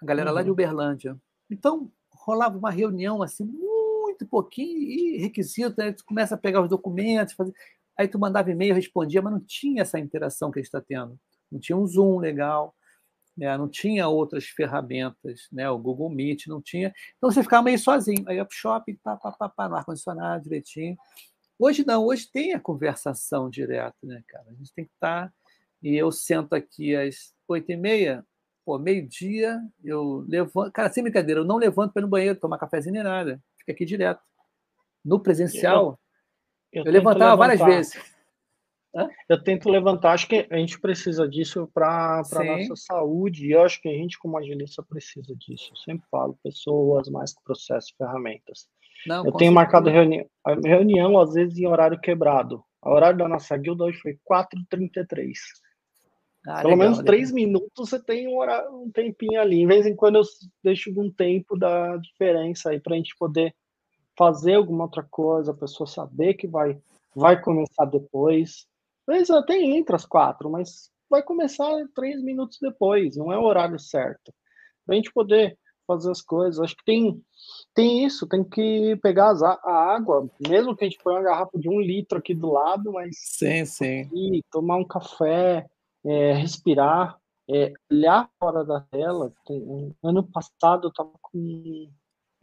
[0.00, 0.34] A galera uhum.
[0.34, 0.52] lá de uhum.
[0.52, 1.16] Uberlândia.
[1.50, 5.92] Então, rolava uma reunião assim, muito pouquinho, e requisito, né?
[5.92, 7.54] Tu começa a pegar os documentos, fazer
[7.96, 11.18] Aí tu mandava e-mail, respondia, mas não tinha essa interação que a gente está tendo.
[11.50, 12.74] Não tinha um Zoom legal,
[13.36, 13.56] né?
[13.56, 15.68] não tinha outras ferramentas, né?
[15.70, 16.92] o Google Meet não tinha.
[17.16, 18.24] Então você ficava meio sozinho.
[18.28, 20.96] Aí ia para o shopping, pá, pá, pá, pá, no ar-condicionado, direitinho.
[21.58, 24.46] Hoje não, hoje tem a conversação direta, né, cara?
[24.50, 25.28] A gente tem que estar.
[25.28, 25.34] Tá...
[25.82, 28.24] E eu sento aqui às oito e meia,
[28.64, 30.72] pô, meio-dia, eu levanto.
[30.72, 33.40] Cara, sem brincadeira, eu não levanto para ir no banheiro, tomar cafezinho nem nada.
[33.58, 34.22] Fica aqui direto.
[35.04, 36.00] No presencial,
[36.74, 38.14] eu, eu levantava várias vezes.
[39.28, 43.62] Eu tento levantar, acho que a gente precisa disso para a nossa saúde, e eu
[43.62, 45.72] acho que a gente, como agilista, precisa disso.
[45.72, 48.68] Eu sempre falo, pessoas mais que processos, ferramentas.
[49.04, 50.24] Não, eu tenho marcado reunião,
[50.64, 52.62] reunião, às vezes, em horário quebrado.
[52.82, 55.32] O horário da nossa guilda hoje foi 4h33.
[56.46, 57.06] Ah, Pelo legal, menos legal.
[57.06, 59.62] três minutos você tem um, horário, um tempinho ali.
[59.62, 60.22] Em vez em quando eu
[60.62, 63.54] deixo um tempo da diferença aí para a gente poder
[64.16, 66.78] fazer alguma outra coisa, a pessoa saber que vai,
[67.14, 68.66] vai começar depois.
[69.06, 73.44] Às vezes até entre as quatro, mas vai começar três minutos depois, não é o
[73.44, 74.32] horário certo.
[74.84, 77.22] Para a gente poder fazer as coisas, acho que tem,
[77.74, 81.58] tem isso, tem que pegar as, a água, mesmo que a gente ponha uma garrafa
[81.58, 84.08] de um litro aqui do lado, mas sim, sim.
[84.50, 85.66] Tomar um café,
[86.04, 89.32] é, respirar, é, olhar fora da tela.
[89.46, 91.88] Tem, ano passado eu estava com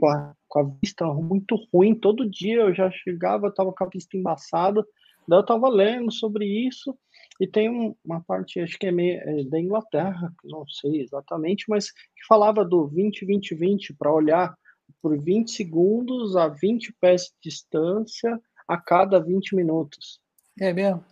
[0.01, 1.93] com a, com a vista muito ruim.
[1.93, 4.83] Todo dia eu já chegava, eu tava com a vista embaçada.
[5.27, 6.97] Daí eu tava lendo sobre isso.
[7.39, 11.65] E tem um, uma parte, acho que é, meio, é da Inglaterra, não sei exatamente,
[11.69, 14.55] mas que falava do 20-20-20 para olhar
[15.01, 20.19] por 20 segundos a 20 pés de distância a cada 20 minutos.
[20.59, 21.03] É mesmo?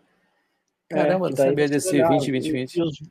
[0.91, 3.07] É, Caramba, é, não sabia desse 20-20-20.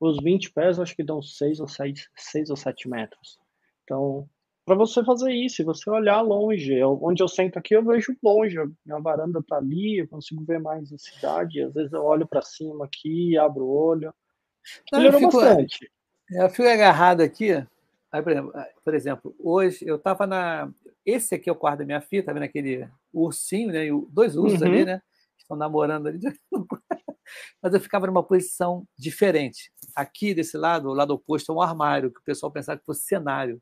[0.00, 3.38] os 20 pés acho que dão 6 ou 6, 6 ou 7 metros.
[3.84, 4.28] Então,
[4.68, 8.56] para você fazer isso, você olhar longe, eu, onde eu sento aqui eu vejo longe,
[8.84, 12.42] minha varanda tá ali, eu consigo ver mais a cidade, às vezes eu olho para
[12.42, 14.14] cima aqui, abro o olho.
[14.92, 15.90] Não, Melhorou eu fico, bastante.
[16.30, 17.52] Eu fico agarrado aqui,
[18.12, 18.52] aí, por, exemplo,
[18.84, 20.70] por exemplo, hoje eu estava na...
[21.04, 23.86] Esse aqui é o quarto da minha filha, tá vendo aquele ursinho, né?
[24.10, 24.68] Dois ursos uhum.
[24.68, 25.00] ali, né?
[25.38, 26.20] Estão namorando ali.
[27.62, 29.72] Mas eu ficava numa posição diferente.
[29.96, 33.06] Aqui, desse lado, o lado oposto, é um armário, que o pessoal pensava que fosse
[33.06, 33.60] cenário.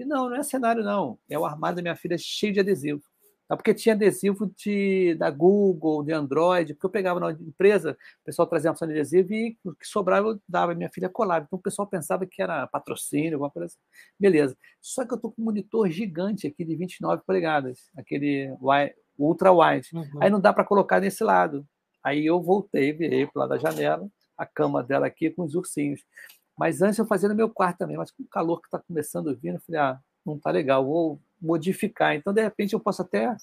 [0.00, 1.18] E não, não é cenário, não.
[1.28, 3.02] É o armário da minha filha cheio de adesivo.
[3.46, 3.54] Tá?
[3.54, 8.48] Porque tinha adesivo de, da Google, de Android, porque eu pegava na empresa, o pessoal
[8.48, 11.44] trazia uma opção de adesivo e o que sobrava eu dava, minha filha colava.
[11.44, 13.78] Então o pessoal pensava que era patrocínio, alguma coisa assim.
[14.18, 14.56] Beleza.
[14.80, 18.56] Só que eu estou com um monitor gigante aqui de 29 polegadas, aquele
[19.18, 19.88] ultra wide.
[19.92, 20.22] Uhum.
[20.22, 21.66] Aí não dá para colocar nesse lado.
[22.02, 24.08] Aí eu voltei, virei para lá da janela,
[24.38, 26.00] a cama dela aqui com os ursinhos.
[26.60, 29.30] Mas antes eu fazia no meu quarto também, mas com o calor que está começando
[29.30, 32.14] a vir, eu falei, ah, não está legal, vou modificar.
[32.14, 33.34] Então, de repente, eu posso até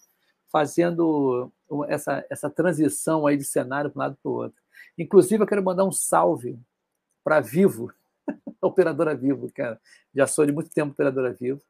[0.52, 1.52] fazendo
[1.88, 4.62] essa, essa transição aí de cenário para um lado para o outro.
[4.96, 6.60] Inclusive, eu quero mandar um salve
[7.24, 7.92] para Vivo,
[8.62, 9.82] operadora Vivo, cara.
[10.14, 11.64] Já sou de muito tempo operadora Vivo.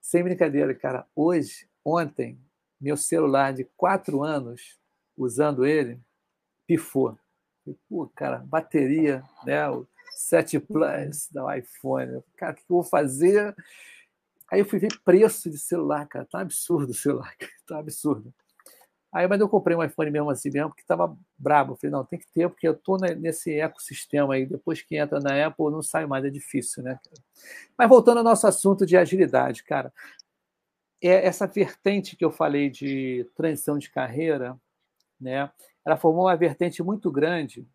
[0.00, 1.06] Sem brincadeira, cara.
[1.14, 2.40] Hoje, ontem,
[2.80, 4.78] meu celular de quatro anos,
[5.14, 6.00] usando ele,
[6.66, 7.18] pifou.
[7.90, 9.66] Pô, cara, bateria, né?
[10.14, 12.22] O 7 Plus do iPhone.
[12.36, 13.54] Cara, o que eu vou fazer?
[14.50, 16.24] Aí eu fui ver preço de celular, cara.
[16.24, 17.34] Tá absurdo o celular,
[17.66, 18.32] tá absurdo.
[19.10, 21.72] Aí, mas eu comprei um iPhone mesmo assim mesmo, porque tava brabo.
[21.72, 24.44] Eu falei, não, tem que ter, porque eu tô nesse ecossistema aí.
[24.44, 27.00] Depois que entra na Apple, não sai mais, é difícil, né?
[27.76, 29.92] Mas voltando ao nosso assunto de agilidade, cara.
[31.00, 34.58] É essa vertente que eu falei de transição de carreira,
[35.20, 35.50] né?
[35.84, 37.66] ela formou uma vertente muito grande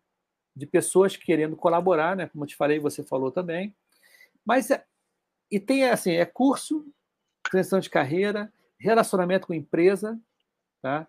[0.54, 2.28] de pessoas querendo colaborar, né?
[2.28, 3.74] Como eu te falei, você falou também.
[4.44, 4.84] Mas é,
[5.50, 6.86] e tem assim, é curso,
[7.50, 10.18] transição de carreira, relacionamento com empresa,
[10.80, 11.06] tá?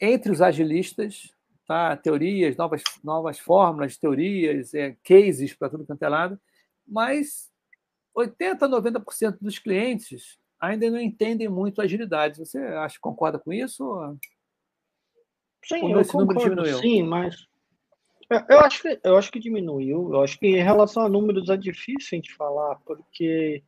[0.00, 1.34] Entre os agilistas,
[1.66, 1.96] tá?
[1.96, 6.40] Teorias, novas novas fórmulas, teorias, é, cases para tudo quanto é lado.
[6.86, 7.50] Mas
[8.14, 12.38] 80, 90% dos clientes ainda não entendem muito agilidade.
[12.38, 13.84] Você acha concorda com isso?
[15.64, 17.46] Sim, eu concordo, sim, mas
[18.48, 20.12] eu acho, que, eu acho que diminuiu.
[20.12, 23.62] Eu acho que em relação a números é difícil a gente falar, porque.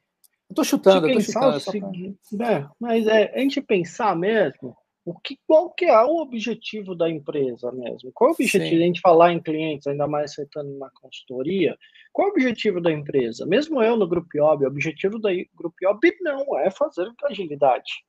[0.48, 1.60] Eu tô chutando, eu tô chutando.
[1.60, 6.94] Seguinte, é, mas é, a gente pensar mesmo o que, qual que é o objetivo
[6.94, 8.12] da empresa mesmo?
[8.12, 8.70] Qual é o objetivo Sim.
[8.70, 11.76] de a gente falar em clientes, ainda mais acertando uma consultoria?
[12.12, 13.44] Qual é o objetivo da empresa?
[13.44, 18.04] Mesmo eu no Grupo IOB, o objetivo da Grupo IOB não é fazer agilidade.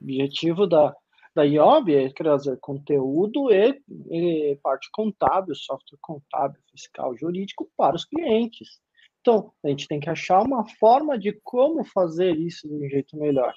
[0.00, 0.94] O objetivo da,
[1.34, 8.04] da IOB é trazer conteúdo e, e, parte contábil, software contábil, fiscal, jurídico para os
[8.04, 8.80] clientes.
[9.20, 13.16] Então, a gente tem que achar uma forma de como fazer isso de um jeito
[13.16, 13.54] melhor.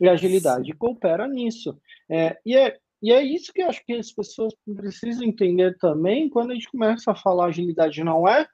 [0.00, 1.76] E a agilidade coopera nisso.
[2.10, 6.30] É, e, é, e é isso que eu acho que as pessoas precisam entender também
[6.30, 8.02] quando a gente começa a falar agilidade.
[8.02, 8.46] Não é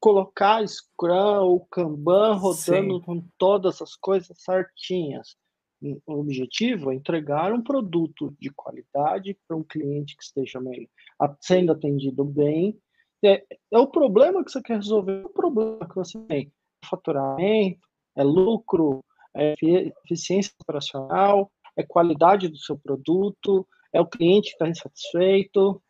[0.00, 3.02] colocar Scrum ou Kanban rodando Sim.
[3.02, 5.36] com todas as coisas certinhas
[5.82, 10.60] o objetivo é entregar um produto de qualidade para um cliente que esteja
[11.40, 12.78] sendo atendido bem.
[13.22, 16.52] É, é, o problema que você quer resolver, é o problema que você tem.
[16.82, 17.80] É faturamento,
[18.16, 19.54] é lucro, é
[20.04, 25.82] eficiência operacional, é qualidade do seu produto, é o cliente que está insatisfeito.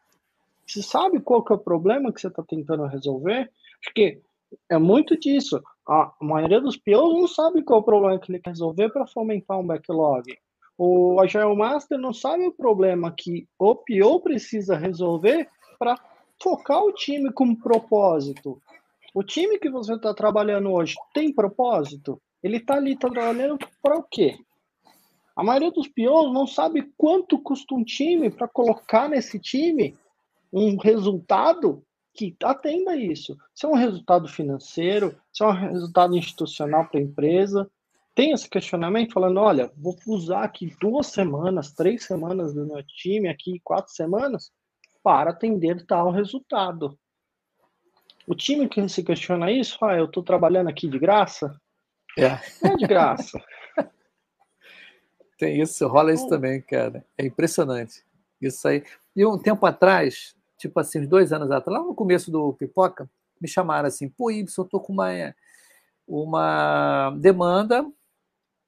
[0.67, 3.51] Você sabe qual que é o problema que você está tentando resolver?
[3.83, 4.21] Porque
[4.69, 5.61] é muito disso.
[5.91, 9.09] A maioria dos POs não sabe qual é o problema que ele quer resolver para
[9.09, 10.39] fomentar um backlog.
[10.79, 15.49] O Agile Master não sabe o problema que o PO precisa resolver
[15.81, 15.99] para
[16.41, 18.63] focar o time com propósito.
[19.13, 22.23] O time que você está trabalhando hoje tem propósito?
[22.41, 24.39] Ele está ali tá trabalhando para o quê?
[25.35, 29.99] A maioria dos POs não sabe quanto custa um time para colocar nesse time
[30.53, 31.83] um resultado
[32.15, 33.37] que atenda isso.
[33.55, 37.71] Se é um resultado financeiro, se é um resultado institucional para a empresa,
[38.15, 43.29] tem esse questionamento falando, olha, vou usar aqui duas semanas, três semanas do meu time,
[43.29, 44.51] aqui quatro semanas,
[45.03, 46.99] para atender tal resultado.
[48.27, 51.59] O time que se questiona isso, ah, eu estou trabalhando aqui de graça?
[52.19, 52.39] É.
[52.63, 53.43] Não é de graça.
[55.39, 57.05] Tem isso, rola isso também, cara.
[57.17, 58.05] É impressionante.
[58.41, 58.85] Isso aí.
[59.17, 63.09] E um tempo atrás, tipo assim, uns dois anos atrás, lá no começo do Pipoca,
[63.41, 65.35] me chamaram assim, pô, Ibson, eu tô com uma,
[66.07, 67.85] uma demanda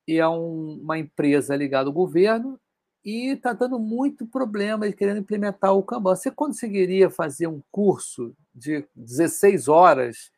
[0.09, 2.59] e é um, uma empresa ligada ao governo
[3.05, 6.17] e está dando muito problema de querendo implementar o Kanban.
[6.17, 10.33] Você conseguiria fazer um curso de 16 horas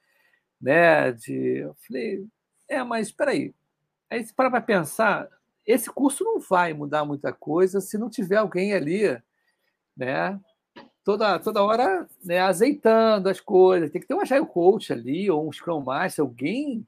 [0.65, 1.13] né?
[1.13, 2.27] De, eu falei,
[2.67, 3.55] é, mas espera aí.
[4.11, 5.29] Aí você para para pensar,
[5.67, 9.03] esse curso não vai mudar muita coisa se não tiver alguém ali,
[9.95, 10.41] né?
[11.05, 13.91] Toda, toda hora né, azeitando as coisas.
[13.91, 16.87] Tem que ter um agile coach ali, ou um Scrum Master, alguém,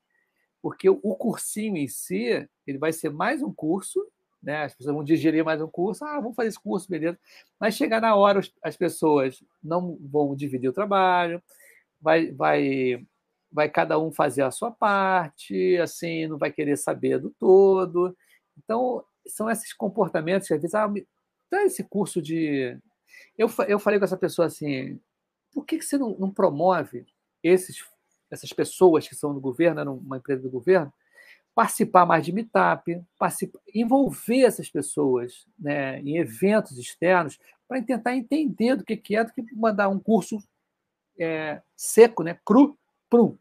[0.62, 4.04] porque o, cursinho em si, ele vai ser mais um curso,
[4.42, 4.64] né?
[4.64, 7.18] As pessoas vão digerir mais um curso, ah, vamos fazer esse curso, beleza.
[7.60, 11.42] Mas chegar na hora, as pessoas não vão dividir o trabalho,
[12.00, 13.06] vai, vai
[13.56, 18.16] vai cada um fazer a sua parte, assim, não vai querer saber do todo.
[18.58, 20.92] Então, são esses comportamentos que às vezes, ah,
[21.50, 22.78] dá esse curso de.
[23.36, 24.98] Eu, eu falei com essa pessoa assim:
[25.52, 27.06] por que, que você não, não promove
[27.42, 27.84] esses,
[28.30, 30.92] essas pessoas que são do governo, numa empresa do governo,
[31.54, 38.76] participar mais de meetup, participar, envolver essas pessoas né, em eventos externos para tentar entender
[38.76, 40.38] do que, que é, do que mandar um curso
[41.18, 43.36] é, seco, né, cru, prum,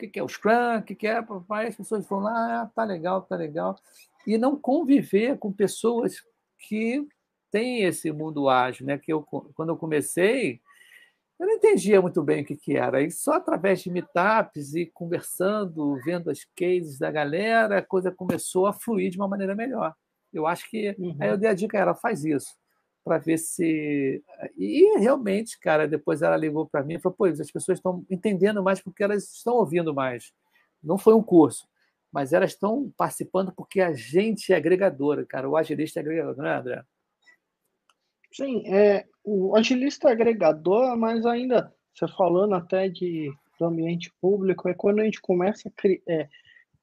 [0.00, 3.22] que, que é o Scrum, o que, que é, as pessoas lá, ah, tá legal,
[3.22, 3.78] tá legal,
[4.26, 6.22] e não conviver com pessoas
[6.58, 7.06] que
[7.50, 8.98] têm esse mundo ágil, né?
[8.98, 10.60] Que eu, quando eu comecei,
[11.38, 14.86] eu não entendia muito bem o que, que era, e só através de meetups e
[14.86, 19.94] conversando, vendo as cases da galera, a coisa começou a fluir de uma maneira melhor.
[20.32, 21.16] Eu acho que uhum.
[21.18, 22.54] aí eu dei a dica, ela faz isso
[23.04, 24.22] para ver se.
[24.56, 28.62] E realmente, cara, depois ela ligou para mim e falou: pô, as pessoas estão entendendo
[28.62, 30.32] mais porque elas estão ouvindo mais.
[30.82, 31.66] Não foi um curso,
[32.12, 35.48] mas elas estão participando porque a gente é agregadora, cara.
[35.48, 36.84] O agilista é agregador, não é, André?
[38.32, 44.68] Sim, é, o agilista é agregador, mas ainda, você falando até de, do ambiente público,
[44.68, 46.28] é quando a gente começa a é,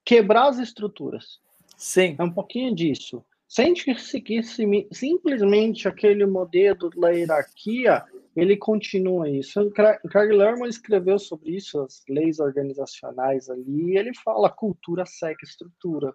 [0.04, 1.40] quebrar as estruturas.
[1.76, 2.16] Sim.
[2.18, 3.24] É um pouquinho disso.
[3.48, 8.04] Se a gente seguisse simplesmente aquele modelo da hierarquia,
[8.36, 9.72] ele continua isso.
[9.72, 16.14] Craig Lerman escreveu sobre isso, as leis organizacionais ali, e ele fala cultura segue estrutura.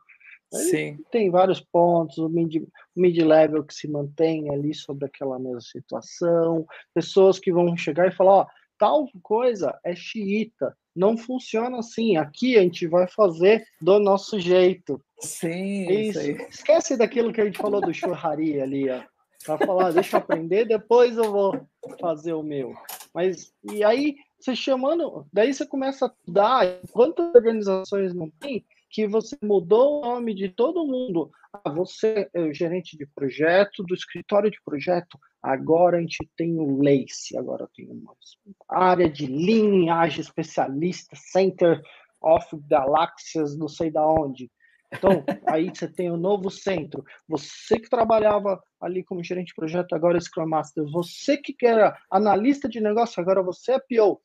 [0.52, 0.98] Sim.
[1.10, 7.38] Tem vários pontos, o mid-level mid que se mantém ali sobre aquela mesma situação, pessoas
[7.38, 8.46] que vão chegar e falar, ó,
[8.78, 12.16] tal coisa é xiita, não funciona assim.
[12.16, 15.00] Aqui a gente vai fazer do nosso jeito.
[15.20, 16.20] Sim, isso.
[16.20, 19.02] isso Esquece daquilo que a gente falou do churraria ali, ó.
[19.44, 21.66] Pra falar, deixa eu aprender, depois eu vou
[22.00, 22.74] fazer o meu.
[23.12, 29.08] Mas, e aí, você chamando, daí você começa a dar, quantas organizações não tem, que
[29.08, 31.30] você mudou o nome de todo mundo.
[31.52, 36.58] Ah, você é o gerente de projeto, do escritório de projeto, agora a gente tem
[36.58, 38.14] o LACE, agora tem uma
[38.68, 41.80] área de linhagem especialista, Center
[42.20, 44.50] of Galaxias, não sei da onde.
[44.92, 47.02] Então, aí você tem o um novo centro.
[47.26, 50.84] Você que trabalhava ali como gerente de projeto, agora é Scrum Master.
[50.90, 54.20] Você que era analista de negócio, agora você é PO.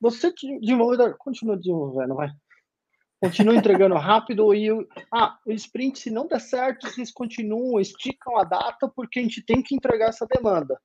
[0.00, 2.30] Você, desenvolvedor, continua desenvolvendo, vai.
[3.22, 4.68] Continua entregando rápido e
[5.14, 9.40] ah, o sprint, se não der certo, vocês continuam, esticam a data, porque a gente
[9.46, 10.76] tem que entregar essa demanda.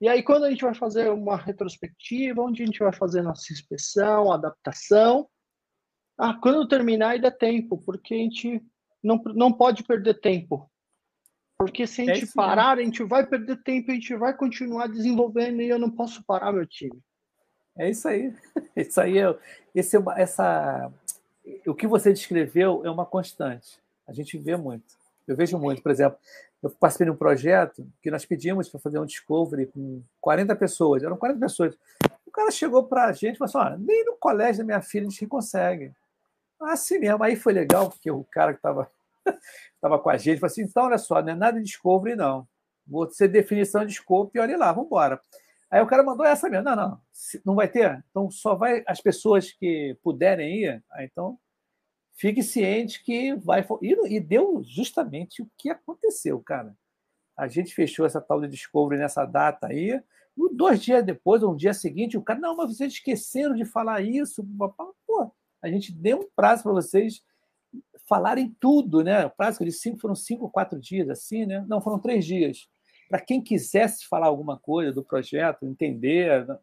[0.00, 3.52] E aí, quando a gente vai fazer uma retrospectiva, onde a gente vai fazer nossa
[3.52, 5.28] inspeção, adaptação,
[6.18, 8.60] ah, quando terminar ainda tempo, porque a gente
[9.00, 10.68] não, não pode perder tempo.
[11.56, 12.80] Porque se a é gente é parar, mesmo.
[12.80, 16.50] a gente vai perder tempo, a gente vai continuar desenvolvendo e eu não posso parar
[16.50, 16.98] meu time.
[17.78, 18.34] É isso aí.
[18.74, 19.38] Isso aí é,
[19.72, 20.92] esse é uma, essa,
[21.66, 23.78] o que você descreveu é uma constante.
[24.06, 24.96] A gente vê muito.
[25.26, 25.82] Eu vejo muito.
[25.82, 26.18] Por exemplo,
[26.62, 31.02] eu participei de um projeto que nós pedimos para fazer um discovery com 40 pessoas.
[31.02, 31.74] Eram 40 pessoas.
[32.26, 35.06] O cara chegou para a gente e falou assim: nem no colégio da minha filha
[35.06, 35.92] a gente consegue.
[36.60, 37.22] Assim mesmo.
[37.22, 38.90] Aí foi legal, porque o cara que estava
[39.80, 42.46] tava com a gente falou assim: então, olha só, não é nada de discovery, não.
[42.86, 45.20] Vou ser definição de scope e olha lá, vamos embora.
[45.70, 46.64] Aí o cara mandou essa mesmo.
[46.64, 47.00] Não, não,
[47.44, 48.02] não vai ter?
[48.10, 50.84] Então só vai as pessoas que puderem ir.
[50.90, 51.38] Ah, então
[52.14, 53.66] fique ciente que vai.
[53.82, 56.74] E, e deu justamente o que aconteceu, cara.
[57.36, 60.02] A gente fechou essa tal de Discovery nessa data aí.
[60.36, 64.00] E dois dias depois, um dia seguinte, o cara, não, mas vocês esqueceram de falar
[64.02, 64.46] isso.
[65.06, 67.22] Pô, a gente deu um prazo para vocês
[68.08, 69.26] falarem tudo, né?
[69.26, 71.64] O prazo de cinco foram cinco, quatro dias, assim, né?
[71.68, 72.68] Não, foram três dias
[73.08, 76.46] para quem quisesse falar alguma coisa do projeto, entender.
[76.46, 76.58] Né?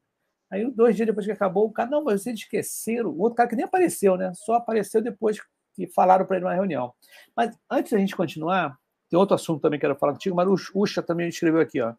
[0.51, 3.09] Aí, dois dias depois que acabou, o cara, não, mas vocês esqueceram.
[3.09, 4.31] O outro cara que nem apareceu, né?
[4.35, 5.39] Só apareceu depois
[5.73, 6.93] que falaram para ele numa reunião.
[7.35, 8.77] Mas antes da gente continuar,
[9.09, 11.81] tem outro assunto também que eu quero falar contigo, mas o Ucha também escreveu aqui,
[11.81, 11.93] ó.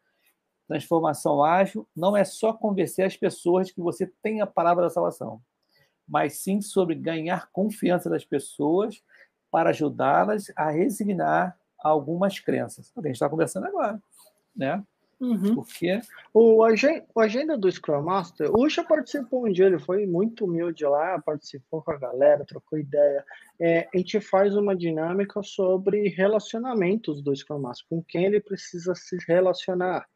[0.68, 5.40] Transformação ágil não é só convencer as pessoas que você tem a palavra da salvação,
[6.08, 9.00] mas sim sobre ganhar confiança das pessoas
[9.48, 12.90] para ajudá-las a resignar algumas crenças.
[12.90, 14.00] O que a gente está conversando agora
[14.56, 14.82] né?
[15.18, 15.54] Uhum.
[15.54, 15.98] Porque
[16.32, 20.44] o, agenda, o agenda do Scrum Master, o Ucha participou um dia, ele foi muito
[20.44, 23.24] humilde lá, participou com a galera, trocou ideia.
[23.58, 28.94] É, a gente faz uma dinâmica sobre relacionamentos do Scrum Master, com quem ele precisa
[28.94, 30.06] se relacionar.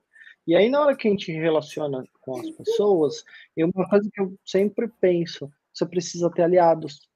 [0.46, 3.24] E aí, na hora que a gente relaciona com as pessoas,
[3.56, 7.08] é uma coisa que eu sempre penso: você precisa ter aliados.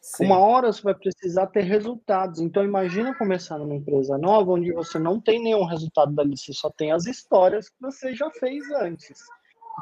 [0.00, 0.26] Sim.
[0.26, 2.40] Uma hora você vai precisar ter resultados.
[2.40, 6.70] Então, imagina começar numa empresa nova onde você não tem nenhum resultado dali, você só
[6.70, 9.22] tem as histórias que você já fez antes.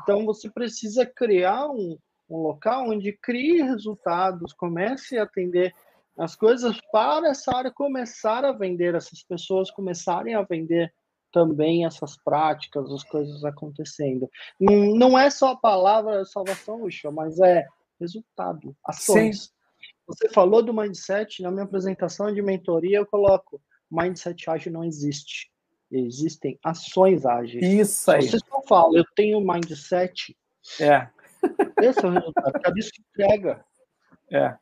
[0.03, 1.97] Então, você precisa criar um,
[2.29, 5.73] um local onde crie resultados, comece a atender
[6.19, 10.93] as coisas para essa área começar a vender, essas pessoas começarem a vender
[11.33, 14.29] também essas práticas, as coisas acontecendo.
[14.59, 17.67] Não, é só a palavra salvação, Uxa, mas é
[18.01, 19.45] resultado, ações.
[19.45, 19.58] Sim.
[20.09, 25.51] Você falou do mindset, na minha apresentação de mentoria eu coloco, mindset ágil não existe.
[25.91, 27.65] Existem ações ágeis.
[27.65, 28.23] Isso aí.
[28.23, 30.37] Você só fala, eu tenho mindset.
[30.81, 31.09] É.
[31.81, 32.61] Esse é o resultado.
[32.61, 33.65] Cadê isso entrega?
[34.31, 34.57] É.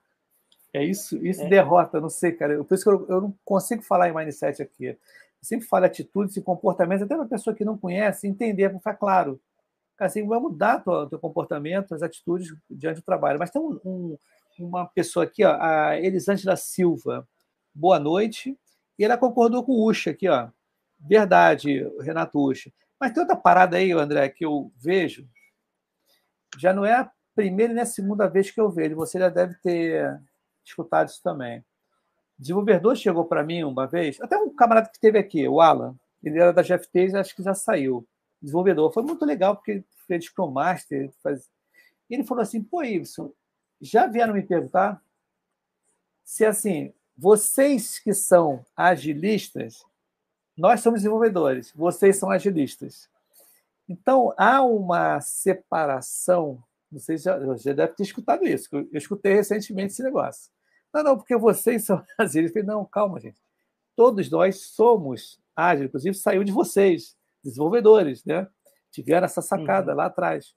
[0.73, 1.49] É isso, isso é.
[1.49, 2.63] derrota, não sei, cara.
[2.63, 4.97] Por isso que eu, eu não consigo falar em mindset aqui
[5.47, 9.41] sempre fala atitudes e comportamentos, até uma pessoa que não conhece, entender, para ficar claro.
[9.99, 13.39] Assim, vai mudar o teu comportamento, as atitudes diante do trabalho.
[13.39, 14.19] Mas tem um, um,
[14.59, 17.29] uma pessoa aqui, ó, a Elisângela Silva.
[17.75, 18.59] Boa noite.
[18.99, 20.49] E ela concordou com o Ucha aqui, ó.
[20.99, 22.73] Verdade, Renato Ucha.
[22.99, 25.29] Mas tem outra parada aí, André, que eu vejo.
[26.59, 28.97] Já não é a primeira nem a segunda vez que eu vejo.
[28.97, 30.19] Você já deve ter
[30.65, 31.65] escutado isso também
[32.39, 36.39] desenvolvedor chegou para mim uma vez, até um camarada que esteve aqui, o Alan, ele
[36.39, 38.07] era da GFT, acho que já saiu.
[38.41, 38.93] Desenvolvedor.
[38.93, 41.11] Foi muito legal, porque ele fez Master.
[41.23, 41.49] Faz...
[42.11, 43.33] E ele falou assim: pô, Ibson,
[43.81, 45.03] já vieram me perguntar
[46.25, 49.85] se, assim, vocês que são agilistas,
[50.57, 53.09] nós somos desenvolvedores, vocês são agilistas.
[53.89, 59.35] Então, há uma separação, não sei se já, já deve ter escutado isso, eu escutei
[59.35, 60.51] recentemente esse negócio.
[60.93, 62.05] Não, não, porque vocês são.
[62.19, 63.41] Eu falei, não, calma, gente.
[63.95, 68.47] Todos nós somos ágeis, inclusive saiu de vocês, desenvolvedores, né?
[68.91, 69.99] Tiveram essa sacada uhum.
[69.99, 70.55] lá atrás.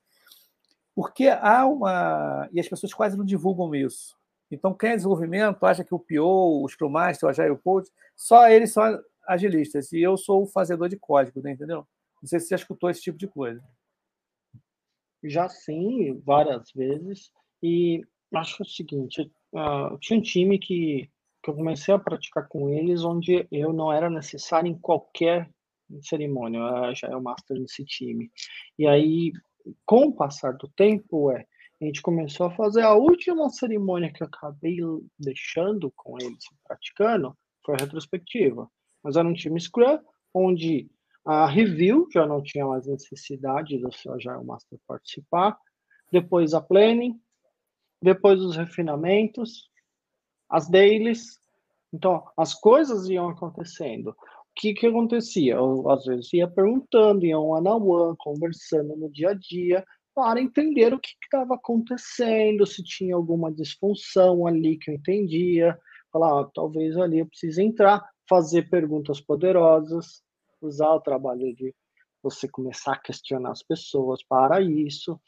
[1.00, 2.50] Porque há uma.
[2.52, 4.18] E as pessoas quase não divulgam isso.
[4.52, 8.50] Então, quem é desenvolvimento acha que o PO, o Scrum Master, o Agile Coach, só
[8.50, 9.93] eles são agilistas.
[9.93, 11.88] E eu sou o fazedor de código, né, entendeu?
[12.22, 13.64] Não sei se você escutou esse tipo de coisa.
[15.24, 17.32] Já sim, várias vezes.
[17.64, 18.02] E
[18.36, 19.22] acho o seguinte:
[19.54, 21.10] uh, tinha um time que,
[21.41, 25.50] que eu comecei a praticar com eles, onde eu não era necessário em qualquer
[26.02, 28.30] cerimônia, eu já é o master desse time.
[28.78, 29.32] E aí,
[29.86, 31.45] com o passar do tempo, é,
[31.82, 34.80] a gente começou a fazer a última cerimônia que eu acabei
[35.18, 38.70] deixando com eles praticando, foi a retrospectiva.
[39.03, 39.99] Mas era um time Scrum,
[40.34, 40.89] onde
[41.26, 45.57] a review já não tinha mais necessidade do seu Agile Master participar,
[46.12, 47.20] depois a planning,
[48.01, 49.70] depois os refinamentos,
[50.49, 51.39] as dailies.
[51.93, 54.16] Então, as coisas iam acontecendo.
[54.56, 55.56] Que, que acontecia?
[55.56, 60.41] Eu, às vezes, ia perguntando, ia one on one, conversando no dia a dia, para
[60.41, 65.78] entender o que estava acontecendo, se tinha alguma disfunção ali que eu entendia.
[66.12, 70.22] Falar, ah, talvez ali eu precise entrar, fazer perguntas poderosas,
[70.62, 71.74] usar o trabalho de
[72.22, 75.20] você começar a questionar as pessoas para isso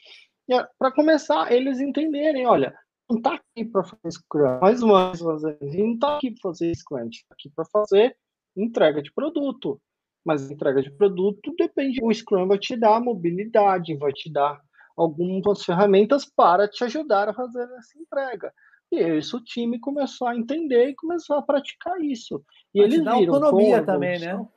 [0.77, 2.75] para começar, eles entenderem, olha,
[3.09, 6.75] não está aqui para fazer Scrum, mais uma vez fazer, não está aqui para fazer
[6.75, 8.17] Scrum, está aqui para fazer
[8.55, 9.79] entrega de produto.
[10.23, 14.59] Mas entrega de produto depende, o Scrum vai te dar mobilidade, vai te dar
[14.95, 18.53] algumas ferramentas para te ajudar a fazer essa entrega.
[18.91, 22.43] E isso o time começou a entender e começou a praticar isso.
[22.73, 24.47] E Mas eles te dá viram, autonomia também, né?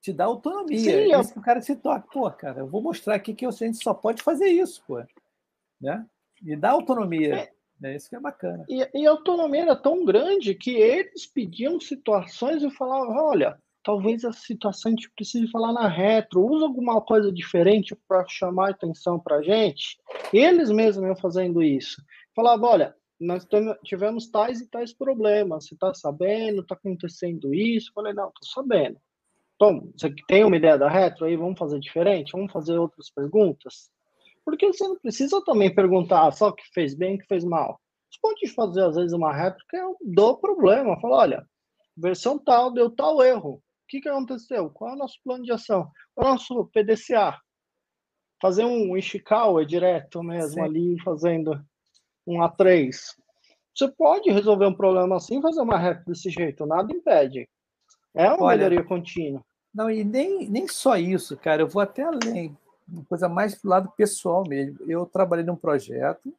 [0.00, 0.78] Te dá autonomia.
[0.78, 2.08] Sim, é isso que o cara se toca.
[2.10, 5.00] Pô, cara, eu vou mostrar aqui que a gente só pode fazer isso, pô
[5.82, 6.06] né?
[6.42, 7.34] E dá autonomia.
[7.34, 7.51] É.
[7.82, 8.64] É isso que é bacana.
[8.68, 14.24] E, e, a autonomia era tão grande que eles pediam situações e falavam: olha, talvez
[14.24, 19.18] a situação a gente precise falar na retro, usa alguma coisa diferente para chamar atenção
[19.18, 19.98] para a gente.
[20.32, 22.02] Eles mesmos iam fazendo isso.
[22.34, 23.46] Falavam: olha, nós
[23.84, 27.90] tivemos tais e tais problemas, você está sabendo, está acontecendo isso?
[27.90, 28.98] Eu falei: não, estou sabendo.
[29.56, 31.36] Então, você tem uma ideia da retro aí?
[31.36, 32.32] Vamos fazer diferente?
[32.32, 33.90] Vamos fazer outras perguntas?
[34.44, 37.80] Porque você não precisa também perguntar só o que fez bem, o que fez mal.
[38.10, 41.00] Você pode fazer, às vezes, uma réplica do problema.
[41.00, 41.46] Falar, olha,
[41.96, 43.54] versão tal deu tal erro.
[43.54, 44.70] O que, que aconteceu?
[44.70, 45.90] Qual é o nosso plano de ação?
[46.14, 47.38] Qual é o nosso PDCA?
[48.40, 50.60] Fazer um Ishikawa direto mesmo Sim.
[50.60, 51.64] ali, fazendo
[52.26, 52.96] um A3.
[53.74, 57.48] Você pode resolver um problema assim fazer uma réplica desse jeito, nada impede.
[58.14, 59.42] É uma olha, melhoria contínua.
[59.74, 62.56] Não, e nem, nem só isso, cara, eu vou até além.
[62.92, 64.78] Uma coisa mais do lado pessoal mesmo.
[64.86, 66.30] Eu trabalhei num projeto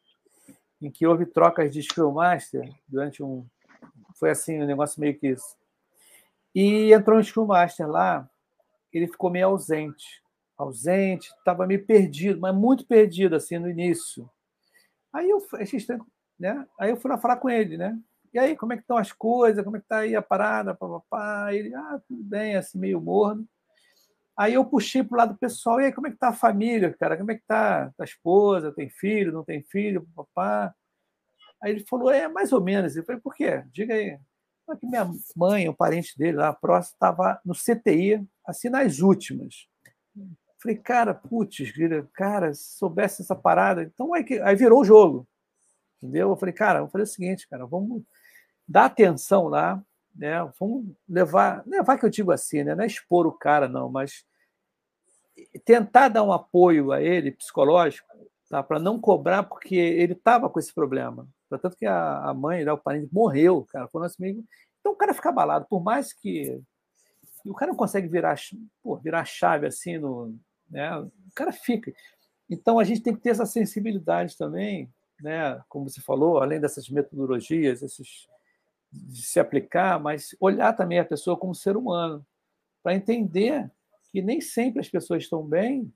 [0.79, 3.43] em que houve trocas de Scrum Master durante um.
[4.13, 5.57] Foi assim, um negócio meio que isso.
[6.53, 8.29] E entrou um Scrum Master lá,
[8.91, 10.21] ele ficou meio ausente.
[10.55, 14.29] Ausente, estava meio perdido, mas muito perdido assim no início.
[15.11, 16.05] Aí eu achei estranho,
[16.39, 16.67] né?
[16.79, 17.99] Aí eu fui lá falar com ele, né?
[18.31, 19.63] E aí, como é que estão as coisas?
[19.63, 20.73] Como é que está aí a parada?
[20.73, 21.53] Papapá.
[21.53, 23.47] Ele, ah, tudo bem, assim, meio morno.
[24.35, 26.93] Aí eu puxei para o lado pessoal, e aí, como é que está a família,
[26.99, 27.15] cara?
[27.17, 28.71] Como é que está a esposa?
[28.71, 30.07] Tem filho, não tem filho?
[30.15, 30.73] Papá.
[31.61, 32.95] Aí ele falou, é, mais ou menos.
[32.95, 33.63] Eu falei, por quê?
[33.71, 34.19] Diga aí.
[34.79, 39.67] Que minha mãe, o parente dele lá próximo, estava no CTI, assim, nas últimas.
[40.61, 41.71] Falei, cara, putz,
[42.13, 45.27] cara, se soubesse essa parada, então aí, aí virou o jogo.
[46.01, 46.29] Entendeu?
[46.29, 48.01] Eu falei, cara, vamos fazer o seguinte, cara, vamos
[48.67, 49.83] dar atenção lá,
[50.15, 50.37] né?
[50.59, 52.75] Vamos levar, levar que eu digo assim, né?
[52.75, 54.25] Não é expor o cara, não, mas
[55.65, 58.07] tentar dar um apoio a ele psicológico,
[58.49, 58.61] tá?
[58.61, 61.27] Para não cobrar, porque ele estava com esse problema.
[61.49, 64.43] Tanto que a, a mãe, né, o parente, morreu, cara, foi nosso amigo.
[64.79, 66.61] Então o cara fica abalado, por mais que.
[67.45, 68.35] o cara não consegue virar,
[68.81, 70.35] pô, virar chave assim no.
[70.69, 70.95] Né?
[70.97, 71.93] O cara fica.
[72.49, 74.91] Então a gente tem que ter essa sensibilidade também,
[75.21, 75.61] né?
[75.69, 78.27] como você falou, além dessas metodologias, esses
[78.93, 82.25] de se aplicar, mas olhar também a pessoa como ser humano,
[82.81, 83.69] para entender
[84.11, 85.91] que nem sempre as pessoas estão bem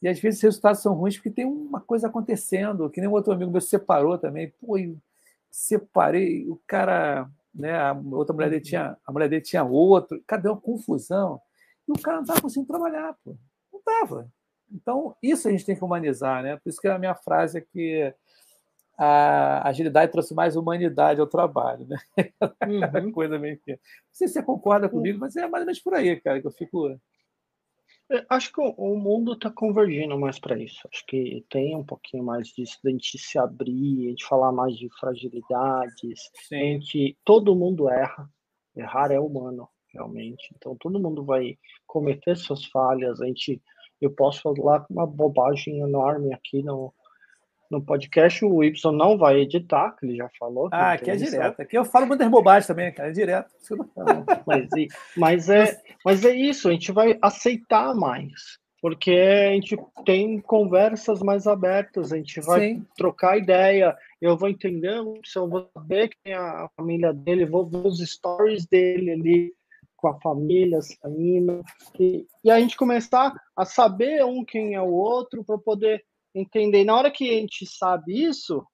[0.00, 3.12] e às vezes os resultados são ruins porque tem uma coisa acontecendo, que nem um
[3.12, 4.96] outro amigo meu separou também, pô, eu
[5.50, 10.48] separei, o cara, né, a outra mulher dele tinha, a mulher dele tinha outro, cadê
[10.48, 11.40] uma confusão?
[11.86, 13.36] E o cara não estava conseguindo trabalhar, pô.
[13.72, 14.30] Não estava.
[14.70, 16.56] Então, isso a gente tem que humanizar, né?
[16.56, 18.14] Por isso que a minha frase é que
[18.98, 21.96] a agilidade trouxe mais humanidade ao trabalho, né?
[23.04, 23.12] Uhum.
[23.12, 23.72] coisa meio que.
[23.72, 23.78] Não
[24.12, 26.50] sei se você concorda comigo, mas é mais ou menos por aí, cara, que eu
[26.50, 26.88] fico.
[28.10, 30.80] É, acho que o mundo está convergindo mais para isso.
[30.92, 34.50] Acho que tem um pouquinho mais disso, de a gente se abrir, a gente falar
[34.50, 36.30] mais de fragilidades.
[36.48, 36.56] Sim.
[36.56, 38.28] A gente, todo mundo erra.
[38.74, 40.52] Errar é humano, realmente.
[40.56, 43.20] Então todo mundo vai cometer suas falhas.
[43.20, 43.62] A gente,
[44.00, 46.92] eu posso falar uma bobagem enorme aqui no,
[47.70, 50.68] no podcast, o Y não vai editar, que ele já falou.
[50.72, 51.60] Ah, aqui é direto.
[51.60, 53.50] Aqui eu falo muitas bobagens também, cara, é direto.
[54.46, 54.68] mas,
[55.16, 58.58] mas, é, mas é isso, a gente vai aceitar mais.
[58.80, 62.86] Porque a gente tem conversas mais abertas, a gente vai Sim.
[62.96, 67.84] trocar ideia, eu vou entender, eu vou saber quem é a família dele, vou ver
[67.84, 69.52] os stories dele ali
[69.96, 71.60] com a família saindo,
[71.98, 76.04] e, e a gente começar a saber um quem é o outro para poder
[76.38, 76.84] entender.
[76.84, 78.64] Na hora que a gente sabe isso,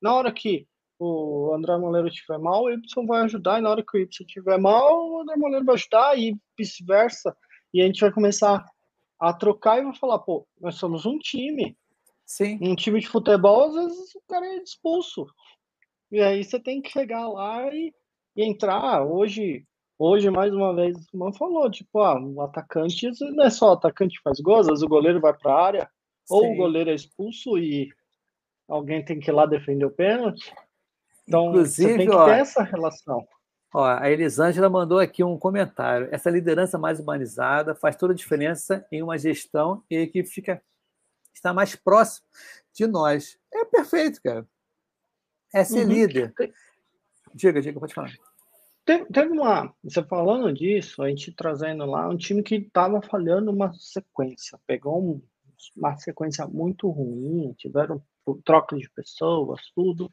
[0.00, 0.66] na hora que
[0.98, 4.08] o André Moleiro estiver mal, o Y vai ajudar, e na hora que o Y
[4.08, 7.36] estiver mal, o André Moleiro vai ajudar, e vice-versa.
[7.74, 8.64] E a gente vai começar
[9.18, 11.76] a trocar e vai falar, pô, nós somos um time.
[12.24, 12.58] Sim.
[12.60, 15.26] Um time de futebol, às vezes o cara é expulso.
[16.10, 17.92] E aí você tem que chegar lá e,
[18.36, 19.04] e entrar.
[19.04, 19.64] Hoje,
[19.98, 23.72] hoje, mais uma vez, o Man falou, tipo, ah, o atacante não é só o
[23.72, 25.90] atacante que faz gols, às vezes o goleiro vai para a área,
[26.28, 26.52] ou Sim.
[26.52, 27.92] o goleiro é expulso e
[28.68, 30.52] alguém tem que ir lá defender o pênalti.
[31.26, 33.26] Então, Inclusive, você tem que ó, ter essa relação.
[33.74, 36.08] Ó, a Elisângela mandou aqui um comentário.
[36.12, 40.62] Essa liderança mais humanizada faz toda a diferença em uma gestão e a equipe fica,
[41.34, 42.26] está mais próxima
[42.74, 43.38] de nós.
[43.52, 44.46] É perfeito, cara.
[45.54, 45.92] É ser uhum.
[45.92, 46.34] líder.
[47.34, 48.12] Diga, diga, pode falar.
[48.84, 49.72] Teve, teve uma.
[49.84, 54.58] Você falando disso, a gente trazendo lá um time que estava falhando uma sequência.
[54.66, 55.22] Pegou um
[55.76, 58.02] uma sequência muito ruim, tiveram
[58.44, 60.08] troca de pessoas, tudo.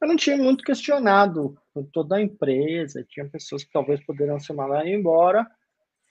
[0.00, 1.56] Eu não tinha muito questionado
[1.92, 5.46] toda a empresa, tinha pessoas que talvez poderiam ser mandadas embora.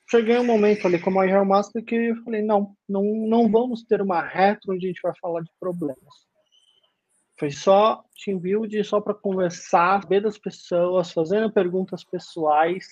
[0.09, 3.83] Cheguei um momento ali como a Agile Master que eu falei, não, não, não vamos
[3.83, 6.25] ter uma retro onde a gente vai falar de problemas.
[7.37, 12.85] Foi só team build, só para conversar, ver das pessoas, fazendo perguntas pessoais,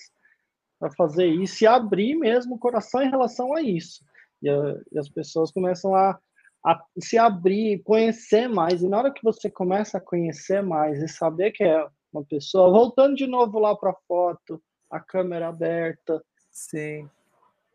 [0.78, 4.04] para fazer isso e abrir mesmo o coração em relação a isso.
[4.44, 6.18] E, a, e as pessoas começam a,
[6.64, 8.82] a se abrir, conhecer mais.
[8.82, 12.70] E na hora que você começa a conhecer mais e saber que é uma pessoa,
[12.70, 16.22] voltando de novo lá para a foto, a câmera aberta.
[16.50, 17.08] Sim.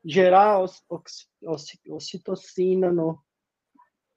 [0.05, 0.63] Gerar
[1.89, 3.19] ocitocina no,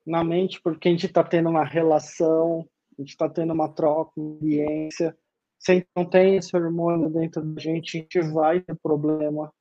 [0.06, 4.12] na mente, porque a gente está tendo uma relação, a gente está tendo uma troca,
[4.16, 5.16] uma ambiência.
[5.58, 9.52] Se não tem esse hormônio dentro da gente, a gente vai ter problema.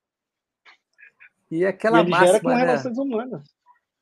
[1.51, 2.55] E aquela e ele máxima, gera com né?
[2.55, 3.41] relações humanas.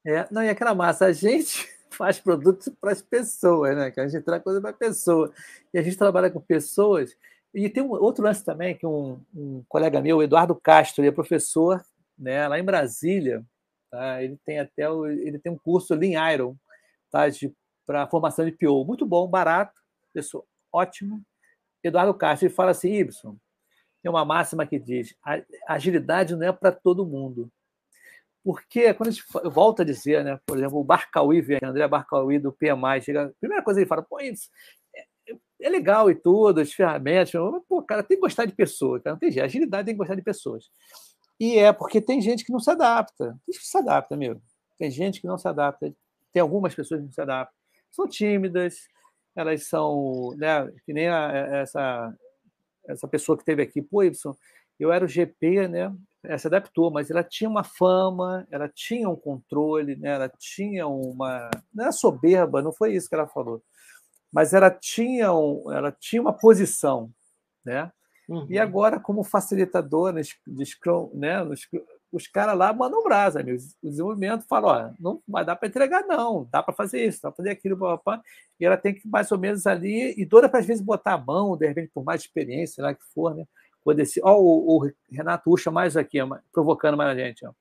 [0.05, 3.91] É, não, e aquela massa, a gente faz produtos para as pessoas, né?
[3.91, 5.33] Que a gente traz coisa para a pessoa.
[5.73, 7.17] E a gente trabalha com pessoas.
[7.53, 11.11] E tem um outro lance também, que um, um colega meu, Eduardo Castro, ele é
[11.11, 11.83] professor
[12.17, 13.43] né, lá em Brasília,
[13.89, 14.21] tá?
[14.21, 16.55] ele tem até o, ele tem um curso Lean Iron
[17.09, 17.21] tá?
[17.87, 18.85] para formação de PO.
[18.85, 19.81] Muito bom, barato,
[20.13, 21.21] pessoa ótimo.
[21.83, 23.35] Eduardo Castro ele fala assim, Ibson,
[24.01, 25.15] tem uma máxima que diz:
[25.67, 27.51] agilidade não é para todo mundo.
[28.43, 32.53] Porque quando a gente volta a dizer, né, por exemplo, o Barcauí, André Barcauí do
[32.53, 34.49] PMI, chega, a primeira coisa que ele fala, pô, isso
[34.95, 35.05] é,
[35.61, 39.13] é legal e tudo, as ferramentas, mas, pô, cara, tem que gostar de pessoas, cara,
[39.13, 40.69] não tem jeito, agilidade tem que gostar de pessoas.
[41.39, 44.41] E é porque tem gente que não se adapta, tem gente que se adapta, meu.
[44.77, 45.93] Tem gente que não se adapta,
[46.31, 47.55] tem algumas pessoas que não se adaptam.
[47.91, 48.87] São tímidas,
[49.35, 52.13] elas são, né, que nem a, essa,
[52.89, 54.35] essa pessoa que teve aqui, pô, Y,
[54.79, 55.93] eu era o GP, né?
[56.23, 60.09] Ela se adaptou, mas ela tinha uma fama, ela tinha um controle, né?
[60.09, 61.49] ela tinha uma.
[61.73, 63.61] Não é soberba, não foi isso que ela falou,
[64.31, 67.11] mas ela tinha, um, ela tinha uma posição.
[67.63, 67.91] Né?
[68.27, 68.47] Uhum.
[68.49, 70.21] E agora, como facilitadora
[71.13, 71.37] né?
[72.11, 73.59] Os caras lá mandam brasa, amigo.
[73.83, 77.29] O desenvolvimento fala, ó, não vai dar para entregar, não, dá para fazer isso, dá
[77.29, 78.21] para fazer aquilo, papá.
[78.59, 81.17] e ela tem que mais ou menos ali, e toda para às vezes botar a
[81.17, 83.45] mão, de repente, por mais experiência, lá que for, né?
[83.83, 84.21] Poder ser.
[84.23, 86.17] Ó, o, o Renato Ucha mais aqui,
[86.51, 87.45] provocando mais a gente.
[87.45, 87.53] Ó.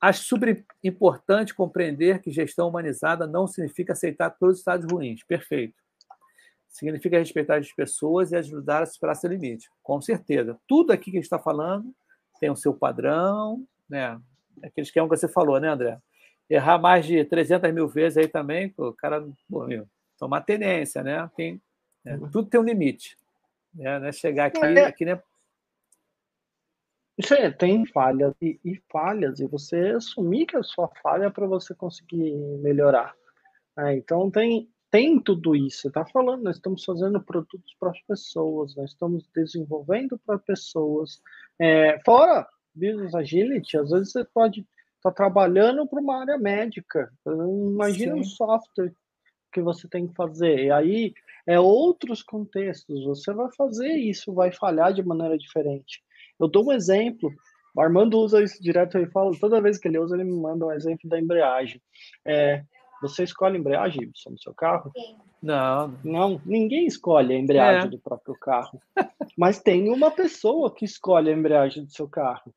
[0.00, 5.22] Acho super importante compreender que gestão humanizada não significa aceitar todos os estados ruins.
[5.24, 5.74] Perfeito.
[6.68, 9.70] Significa respeitar as pessoas e ajudar a superar seu limite.
[9.82, 10.58] Com certeza.
[10.66, 11.94] Tudo aqui que a gente está falando
[12.44, 14.20] tem o seu padrão, né?
[14.62, 15.98] Aqueles que é o que você falou, né, André?
[16.48, 19.88] Errar mais de 300 mil vezes aí também, o cara, pô, meu,
[20.18, 21.30] tomar tenência, né?
[21.34, 21.58] Tem,
[22.04, 22.16] né?
[22.18, 22.30] Uhum.
[22.30, 23.16] Tudo tem um limite.
[23.72, 23.98] Né?
[23.98, 24.84] Não é chegar aqui, é.
[24.84, 25.22] aqui né?
[27.16, 31.30] Isso aí, tem falhas e, e, falhas, e você assumir que a sua falha é
[31.30, 33.14] para você conseguir melhorar.
[33.78, 35.80] É, então tem, tem tudo isso.
[35.80, 41.20] Você está falando, nós estamos fazendo produtos para as pessoas, nós estamos desenvolvendo para pessoas,
[41.60, 47.12] é, fora Business Agility, às vezes você pode estar tá trabalhando para uma área médica.
[47.26, 48.20] Imagina Sim.
[48.20, 48.92] um software
[49.52, 50.66] que você tem que fazer.
[50.66, 51.12] E aí
[51.44, 53.04] é outros contextos.
[53.04, 56.04] Você vai fazer isso, vai falhar de maneira diferente.
[56.38, 57.32] Eu dou um exemplo.
[57.74, 60.66] O Armando usa isso direto e fala, toda vez que ele usa, ele me manda
[60.66, 61.82] um exemplo da embreagem.
[62.24, 62.62] É,
[63.00, 64.92] você escolhe a embreagem no seu carro?
[65.42, 65.98] Não.
[66.02, 67.90] Não, ninguém escolhe a embreagem é.
[67.90, 68.80] do próprio carro.
[69.36, 72.54] Mas tem uma pessoa que escolhe a embreagem do seu carro.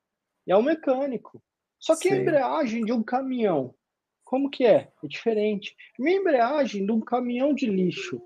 [0.47, 1.41] É o mecânico.
[1.79, 2.15] Só que Sim.
[2.15, 3.75] a embreagem de um caminhão,
[4.23, 4.91] como que é?
[5.03, 5.75] É diferente.
[5.99, 8.21] Minha embreagem de um caminhão de lixo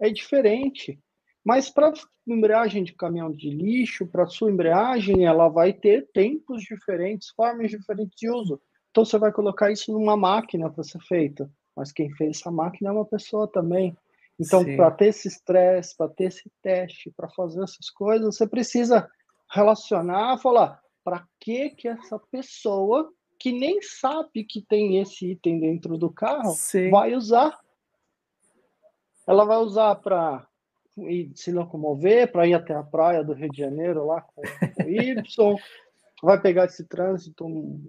[0.00, 0.98] é diferente.
[1.44, 1.92] Mas para
[2.26, 8.18] embreagem de caminhão de lixo, para sua embreagem, ela vai ter tempos diferentes, formas diferentes
[8.18, 8.60] de uso.
[8.96, 12.88] Então você vai colocar isso numa máquina para ser feito, mas quem fez essa máquina
[12.88, 13.94] é uma pessoa também.
[14.40, 19.06] Então, para ter esse estresse, para ter esse teste, para fazer essas coisas, você precisa
[19.52, 25.98] relacionar, falar para que que essa pessoa que nem sabe que tem esse item dentro
[25.98, 26.88] do carro Sim.
[26.88, 27.60] vai usar.
[29.26, 30.46] Ela vai usar para
[31.34, 35.20] se locomover, para ir até a praia do Rio de Janeiro lá com o Y,
[36.22, 37.44] vai pegar esse trânsito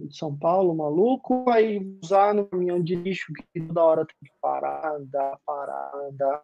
[0.08, 4.36] de São Paulo maluco, vai usar no caminhão de lixo que toda hora tem que
[4.42, 6.44] parar, andar, parar, andar.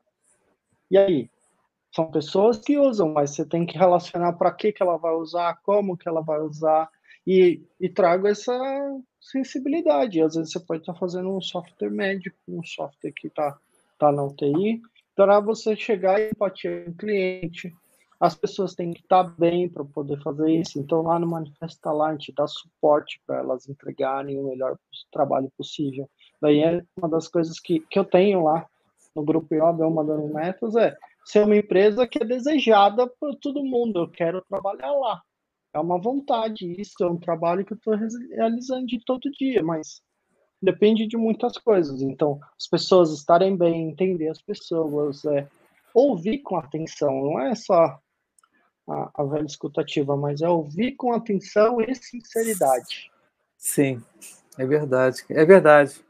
[0.89, 1.29] E aí?
[1.93, 5.59] São pessoas que usam, mas você tem que relacionar para que, que ela vai usar,
[5.61, 6.89] como que ela vai usar,
[7.25, 8.53] e, e trago essa
[9.21, 10.21] sensibilidade.
[10.21, 13.55] Às vezes você pode estar tá fazendo um software médico, um software que está
[13.99, 14.81] tá na UTI,
[15.15, 17.71] para você chegar e empatia com o cliente,
[18.23, 20.79] as pessoas têm que estar bem para poder fazer isso.
[20.79, 24.77] Então, lá no Manifesto tá gente dá suporte para elas entregarem o melhor
[25.11, 26.09] trabalho possível.
[26.41, 28.65] Daí é uma das coisas que, que eu tenho lá
[29.13, 30.95] no Grupo IOB, uma das metas, é
[31.25, 33.99] ser uma empresa que é desejada por todo mundo.
[33.99, 35.21] Eu quero trabalhar lá.
[35.73, 37.93] É uma vontade, isso é um trabalho que eu estou
[38.29, 40.01] realizando de todo dia, mas
[40.61, 42.01] depende de muitas coisas.
[42.01, 45.45] Então, as pessoas estarem bem, entender as pessoas, é,
[45.93, 47.99] ouvir com atenção, não é só
[48.87, 53.11] a, a velha escutativa, mas é ouvir com atenção e sinceridade.
[53.57, 54.01] Sim,
[54.57, 55.23] é verdade.
[55.29, 56.03] É verdade.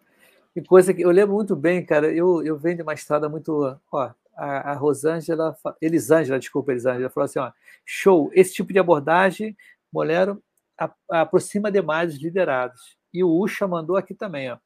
[0.55, 3.77] E coisa que eu lembro muito bem, cara, eu, eu venho de uma estrada muito.
[3.91, 7.51] Ó, a, a Rosângela, Elisângela, desculpa, Elisângela, falou assim: ó,
[7.85, 9.55] show, esse tipo de abordagem,
[9.91, 10.41] Molero,
[11.09, 12.97] aproxima demais os liderados.
[13.13, 14.57] E o Ucha mandou aqui também, ó.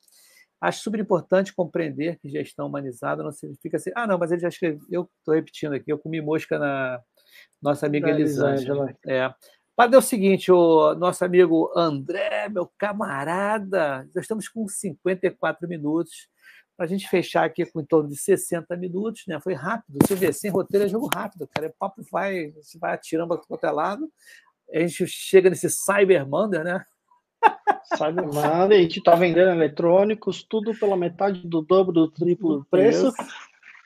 [0.60, 3.92] Acho super importante compreender que gestão humanizada não significa assim.
[3.96, 4.82] Ah, não, mas ele já escreveu.
[4.90, 7.00] Eu estou repetindo aqui, eu comi mosca na,
[7.62, 8.94] nossa amiga Elisângela.
[9.06, 9.34] É.
[9.78, 16.28] Mas é o seguinte, o nosso amigo André, meu camarada, já estamos com 54 minutos.
[16.76, 19.40] Para a gente fechar aqui com em torno de 60 minutos, né?
[19.42, 19.98] Foi rápido.
[20.02, 21.68] Você vê, sem roteiro é jogo rápido, cara.
[21.68, 24.12] O papo vai, você vai atirando para qualquer lado.
[24.72, 26.86] A gente chega nesse Cyber Monday, né?
[28.14, 32.66] Do nada, a gente tá vendendo eletrônicos, tudo pela metade do dobro, do triplo do
[32.66, 33.14] preço.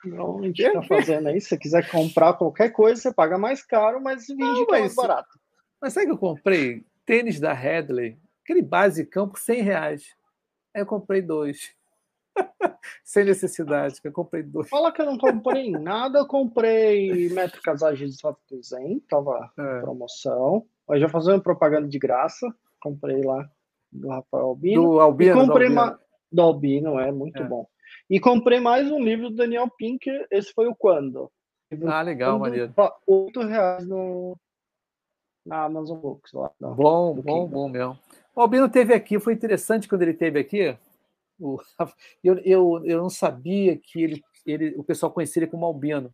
[0.05, 1.39] Então, a gente tá fazendo aí.
[1.39, 5.39] Se você quiser comprar qualquer coisa, você paga mais caro, mas vende é mais barato.
[5.79, 6.83] Mas sabe que eu comprei?
[7.05, 10.15] Tênis da Headley, aquele basicão por 100 reais.
[10.75, 11.73] Aí eu comprei dois.
[13.03, 14.69] Sem necessidade, que eu comprei dois.
[14.69, 19.77] Fala que eu não comprei nada, eu comprei métricas ágeis de software design, tava é.
[19.77, 20.65] em promoção.
[20.89, 22.47] Aí já fazendo propaganda de graça,
[22.81, 23.49] comprei lá
[23.91, 24.81] do Rafael Albino.
[24.81, 25.31] Do Albino.
[25.31, 25.99] E comprei do Albino.
[26.31, 27.47] Do Albino, é muito é.
[27.47, 27.67] bom.
[28.09, 31.31] E comprei mais um livro do Daniel Pink, esse foi o Quando.
[31.87, 32.73] Ah, legal, Quando, maneiro.
[33.07, 34.37] Oito reais no,
[35.45, 36.33] na Amazon Books.
[36.33, 37.97] Lá, bom, bom, bom mesmo.
[38.35, 40.75] O Albino teve aqui, foi interessante quando ele teve aqui.
[41.39, 41.59] O,
[42.23, 46.13] eu, eu, eu não sabia que ele, ele, o pessoal conhecia ele como Albino.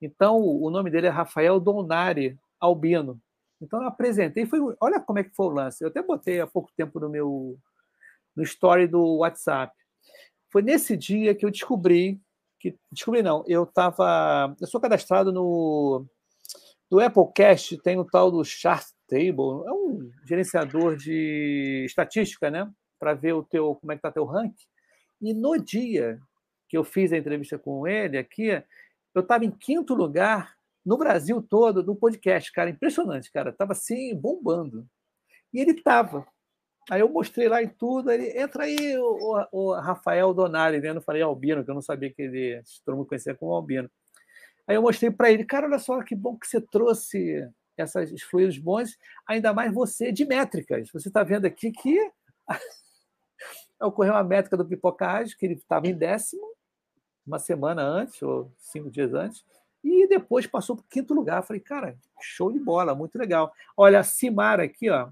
[0.00, 3.18] Então, o nome dele é Rafael Donari Albino.
[3.60, 4.46] Então, eu apresentei.
[4.46, 5.82] Foi, olha como é que foi o lance.
[5.82, 7.58] Eu até botei há pouco tempo no meu
[8.34, 9.74] no story do WhatsApp.
[10.52, 12.20] Foi nesse dia que eu descobri
[12.58, 16.04] que descobri não, eu estava, eu sou cadastrado no
[16.90, 22.70] do Applecast, tem o tal do Chart Table, é um gerenciador de estatística, né?
[22.98, 24.66] Para ver o teu, como é que está teu ranking.
[25.20, 26.18] E no dia
[26.68, 28.62] que eu fiz a entrevista com ele aqui,
[29.14, 30.55] eu estava em quinto lugar
[30.86, 34.86] no Brasil todo no podcast, cara, impressionante, cara, estava assim bombando.
[35.52, 36.24] E ele estava.
[36.88, 40.90] Aí eu mostrei lá e tudo, ele entra aí o, o, o Rafael Donari, né?
[40.90, 43.90] Eu falei Albino, que eu não sabia que ele todo mundo conhecia como Albino.
[44.68, 47.44] Aí eu mostrei para ele, cara, olha só que bom que você trouxe
[47.76, 50.88] esses fluidos bons, ainda mais você de métricas.
[50.92, 51.98] Você está vendo aqui que
[53.82, 56.46] ocorreu uma métrica do Pipocage, que ele estava em décimo,
[57.26, 59.44] uma semana antes, ou cinco dias antes,
[59.86, 61.44] e depois passou para o quinto lugar.
[61.44, 63.52] Falei, cara, show de bola, muito legal.
[63.76, 65.08] Olha, a Simara aqui, ó.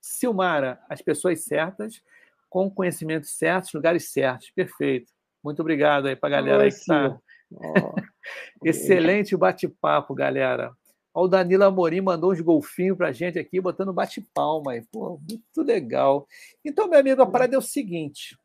[0.00, 2.00] Silmara, as pessoas certas,
[2.48, 4.50] com conhecimentos certos, lugares certos.
[4.50, 5.12] Perfeito.
[5.42, 7.18] Muito obrigado aí para a galera aí que está.
[7.50, 7.94] Oh.
[8.64, 10.72] Excelente bate-papo, galera.
[11.12, 14.74] o Danilo Amorim mandou uns golfinhos para a gente aqui, botando bate-palma.
[14.92, 16.28] Pô, muito legal.
[16.64, 18.36] Então, meu amigo, a parada é o seguinte.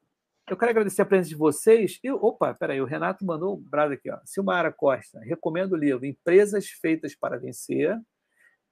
[0.50, 2.00] Eu quero agradecer a presença de vocês.
[2.02, 4.10] E, opa, peraí, o Renato mandou um brado aqui.
[4.10, 4.18] Ó.
[4.24, 8.00] Silmara Costa, recomendo o livro Empresas Feitas para Vencer,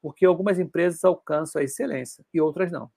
[0.02, 2.90] porque algumas empresas alcançam a excelência e outras não.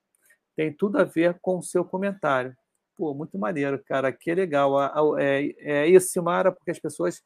[0.55, 2.57] Tem tudo a ver com o seu comentário.
[2.97, 4.13] Pô, muito maneiro, cara.
[4.13, 5.19] Que legal.
[5.19, 7.21] É, é isso, Silmara, porque as pessoas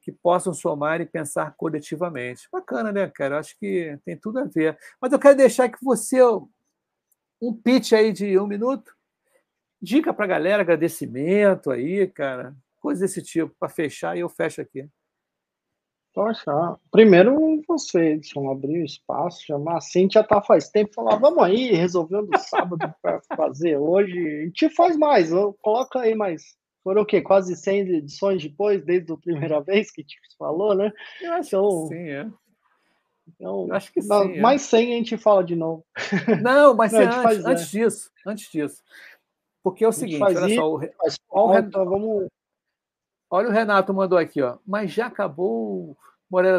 [0.00, 2.48] que possam somar e pensar coletivamente.
[2.50, 3.36] Bacana, né, cara?
[3.36, 4.76] Eu acho que tem tudo a ver.
[5.00, 6.20] Mas eu quero deixar que você
[7.40, 8.92] um pitch aí de um minuto.
[9.82, 12.54] Dica para galera, agradecimento aí, cara.
[12.78, 14.88] Coisas desse tipo, para fechar e eu fecho aqui.
[16.14, 16.52] Poxa,
[16.90, 21.72] primeiro você, Edson, abrir o espaço, chamar a Cintia tá faz tempo, falar, vamos aí,
[21.72, 24.12] resolvendo sábado para fazer hoje.
[24.12, 25.30] A gente faz mais,
[25.62, 26.54] coloca aí mais.
[26.84, 27.22] Foram o quê?
[27.22, 30.92] Quase 100 edições depois, desde a primeira vez que a gente falou, né?
[31.20, 32.30] Eu acho então, que sim, é.
[33.28, 34.34] Então, Eu acho que sim.
[34.34, 34.40] É.
[34.40, 35.84] Mais 100 a gente fala de novo.
[36.42, 37.78] Não, mas Não, antes, faz, antes é.
[37.78, 38.82] disso, antes disso.
[39.62, 42.26] Porque é o seguinte, olha isso, só, o, faz, olha, vamos
[43.34, 44.58] Olha o Renato mandou aqui, ó.
[44.66, 45.96] Mas já acabou,
[46.28, 46.58] Moreira.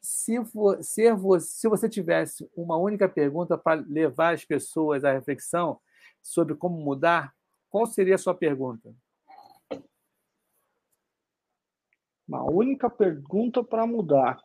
[0.00, 1.04] Se, for, se,
[1.40, 5.78] se você tivesse uma única pergunta para levar as pessoas à reflexão
[6.22, 7.34] sobre como mudar,
[7.68, 8.94] qual seria a sua pergunta?
[12.26, 14.42] Uma única pergunta para mudar.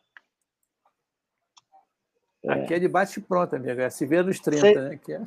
[2.46, 3.80] Aqui é de bate-pronto, amigo.
[3.80, 4.74] É se ver nos 30, Cê...
[4.74, 4.96] né?
[4.98, 5.26] Que é...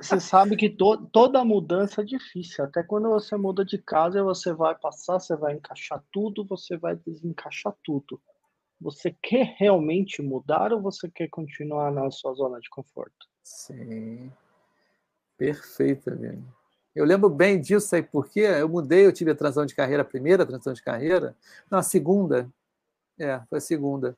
[0.00, 2.64] Você sabe que to, toda mudança é difícil.
[2.64, 6.96] Até quando você muda de casa, você vai passar, você vai encaixar tudo, você vai
[6.96, 8.20] desencaixar tudo.
[8.80, 13.28] Você quer realmente mudar ou você quer continuar na sua zona de conforto?
[13.42, 14.32] Sim.
[15.38, 16.42] Perfeito, amigo.
[16.94, 18.40] Eu lembro bem disso, sabe por quê?
[18.40, 21.34] Eu mudei, eu tive a transição de carreira, a primeira transição de carreira,
[21.70, 22.52] não, a segunda.
[23.18, 24.16] É, foi a segunda.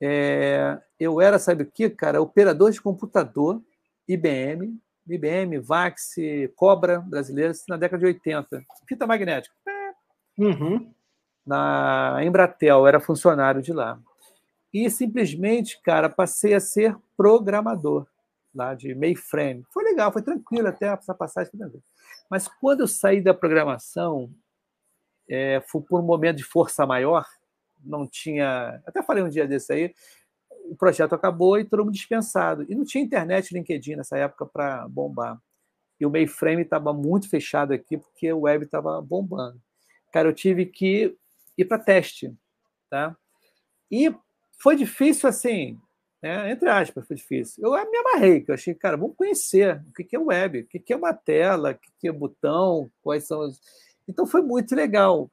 [0.00, 2.22] É, eu era, sabe o que, cara?
[2.22, 3.62] Operador de computador
[4.08, 6.14] IBM, IBM, Vax,
[6.56, 8.62] Cobra brasileira, na década de 80.
[8.88, 9.54] Fita magnética.
[10.36, 10.92] Uhum.
[11.46, 13.98] Na Embratel, era funcionário de lá.
[14.72, 18.06] E simplesmente, cara, passei a ser programador
[18.54, 19.64] lá de mainframe.
[19.72, 21.52] Foi legal, foi tranquilo até essa passagem.
[22.30, 24.30] Mas quando eu saí da programação,
[25.28, 27.24] é, foi por um momento de força maior,
[27.82, 28.82] não tinha.
[28.86, 29.94] Até falei um dia desse aí,
[30.70, 32.64] o projeto acabou e todo mundo dispensado.
[32.68, 35.40] E não tinha internet LinkedIn nessa época para bombar.
[36.00, 39.60] E o mainframe estava muito fechado aqui porque o web estava bombando.
[40.12, 41.16] Cara, eu tive que
[41.56, 42.32] ir para teste,
[42.88, 43.16] tá?
[43.90, 44.14] E
[44.58, 45.78] foi difícil assim,
[46.22, 46.50] né?
[46.50, 47.64] entre aspas, foi difícil.
[47.64, 50.92] Eu me amarrei, que eu achei, cara, vamos conhecer o que é web, o que
[50.92, 53.60] é uma tela, o que é botão, quais são os.
[54.06, 55.30] Então foi muito legal.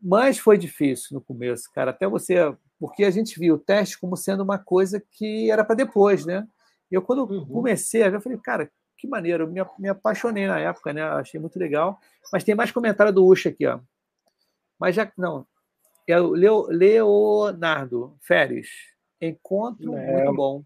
[0.00, 2.36] Mas foi difícil no começo, cara, até você.
[2.78, 6.46] Porque a gente viu o teste como sendo uma coisa que era para depois, né?
[6.90, 7.46] E eu, quando uhum.
[7.46, 11.02] comecei, eu falei, cara, que maneiro, eu me, me apaixonei na época, né?
[11.02, 11.98] Achei muito legal.
[12.32, 13.80] Mas tem mais comentário do Ucha aqui, ó.
[14.78, 15.10] Mas já.
[15.16, 15.46] Não.
[16.06, 18.68] É o Leo, Leonardo Férez.
[19.20, 20.12] Encontro é.
[20.12, 20.64] muito bom.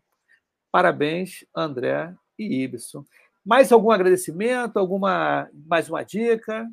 [0.70, 3.04] Parabéns, André e Ibson.
[3.44, 4.78] Mais algum agradecimento?
[4.78, 6.68] Alguma mais uma dica?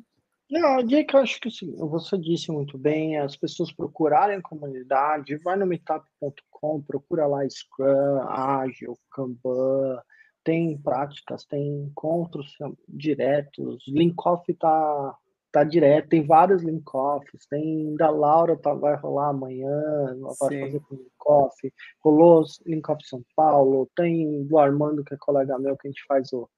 [0.50, 5.36] Não, a dica acho que sim, você disse muito bem, as pessoas procurarem a comunidade,
[5.36, 10.00] vai no meetup.com, procura lá Scrum, Agile, Kanban,
[10.42, 12.56] tem práticas, tem encontros
[12.88, 15.14] diretos, Linkoff tá,
[15.52, 20.60] tá direto, tem vários Linkoffs, tem da Laura tá, vai rolar amanhã, vai Sim.
[20.60, 21.72] fazer com Linkoff,
[22.02, 26.32] rolou Linkoff São Paulo, tem do Armando, que é colega meu, que a gente faz
[26.32, 26.48] o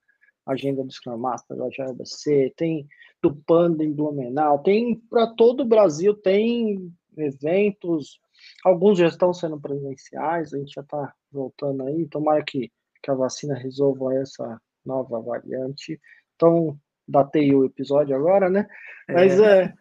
[0.46, 2.86] agenda do Scrum Master da JBC, tem
[3.22, 8.18] do Panda em Blumenau, tem para todo o Brasil, tem eventos,
[8.64, 12.70] alguns já estão sendo presenciais, a gente já está voltando aí, tomara que
[13.02, 16.00] que a vacina resolva essa nova variante.
[16.36, 18.66] Então, datei o episódio agora, né?
[19.08, 19.74] Mas é, é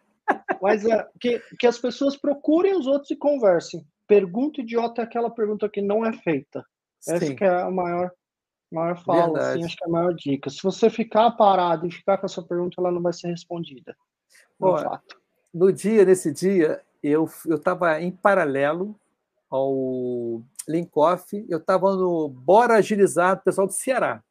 [0.60, 3.84] mas é que, que as pessoas procurem os outros e conversem.
[4.06, 6.64] Pergunta idiota é aquela pergunta que não é feita.
[7.06, 7.36] Essa Sim.
[7.36, 8.10] que é a maior,
[8.74, 10.50] maior fala, assim, acho que é a maior dica.
[10.50, 13.96] Se você ficar parado e ficar com essa pergunta, ela não vai ser respondida.
[14.58, 14.76] Bom,
[15.52, 18.94] no dia, nesse dia, eu estava em paralelo
[19.50, 24.22] ao Linkoff, eu estava no Bora Agilizar, pessoal do Ceará.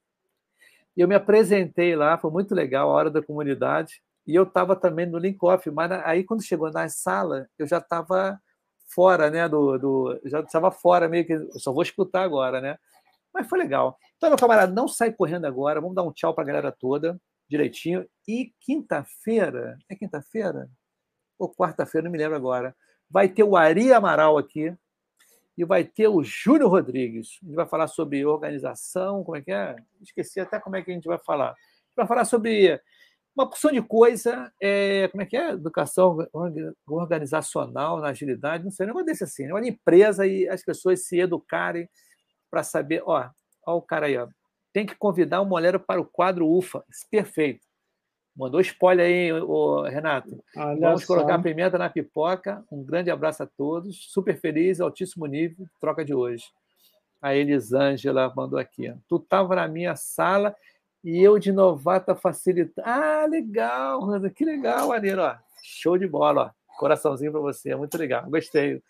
[0.96, 4.02] E eu me apresentei lá, foi muito legal, a hora da comunidade.
[4.26, 8.40] E eu estava também no Linkoff, mas aí quando chegou na sala, eu já estava
[8.86, 9.48] fora, né?
[9.50, 11.34] Do, do, já estava fora, meio que.
[11.34, 12.78] Eu só vou escutar agora, né?
[13.40, 13.98] Mas foi legal.
[14.18, 15.80] Então, meu camarada, não sai correndo agora.
[15.80, 18.06] Vamos dar um tchau para a galera toda, direitinho.
[18.28, 20.70] E quinta-feira, é quinta-feira?
[21.38, 22.76] Ou quarta-feira, não me lembro agora.
[23.10, 24.76] Vai ter o Ari Amaral aqui,
[25.58, 27.38] e vai ter o Júlio Rodrigues.
[27.42, 29.76] A gente vai falar sobre organização, como é que é?
[30.02, 31.50] Esqueci até como é que a gente vai falar.
[31.50, 32.80] A gente vai falar sobre
[33.36, 35.52] uma porção de coisa, é, como é que é?
[35.52, 36.18] Educação
[36.88, 39.52] organizacional na agilidade, não sei, um negócio desse assim.
[39.52, 41.90] Uma empresa e as pessoas se educarem
[42.50, 43.30] para saber, ó,
[43.66, 44.28] ó o cara aí, ó,
[44.74, 46.84] tem que convidar o Molero para o quadro UFA.
[47.10, 47.68] Perfeito.
[48.36, 50.41] Mandou spoiler aí, o Renato.
[50.56, 51.08] Olha Vamos só.
[51.08, 52.64] colocar pimenta na pipoca.
[52.72, 54.06] Um grande abraço a todos.
[54.12, 55.68] Super feliz, altíssimo nível.
[55.82, 56.45] Troca de hoje.
[57.22, 58.93] A Elisângela mandou aqui.
[59.10, 60.56] Tu estava na minha sala
[61.04, 62.88] e eu de novata facilitando.
[62.88, 64.00] Ah, legal,
[64.34, 65.22] que legal, maneiro.
[65.22, 65.36] Ó.
[65.62, 66.56] Show de bola.
[66.56, 66.78] Ó.
[66.80, 67.76] Coraçãozinho para você.
[67.76, 68.24] Muito legal.
[68.30, 68.82] Gostei.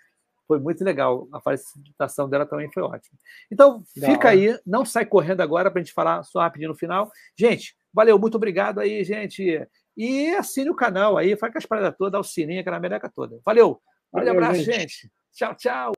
[0.50, 1.30] Foi muito legal.
[1.32, 3.18] A facilitação dela também foi ótima.
[3.50, 4.60] Então, fica aí.
[4.66, 7.10] Não sai correndo agora para a gente falar só rapidinho no final.
[7.38, 9.68] Gente, Valeu, muito obrigado aí, gente.
[9.97, 13.12] E assine o canal aí, faz com as paradas todas, dá o sininho, aquela meleca
[13.14, 13.39] toda.
[13.43, 13.82] Valeu,
[14.14, 14.72] um grande abraço, gente.
[14.72, 15.12] gente.
[15.34, 15.91] Tchau, tchau.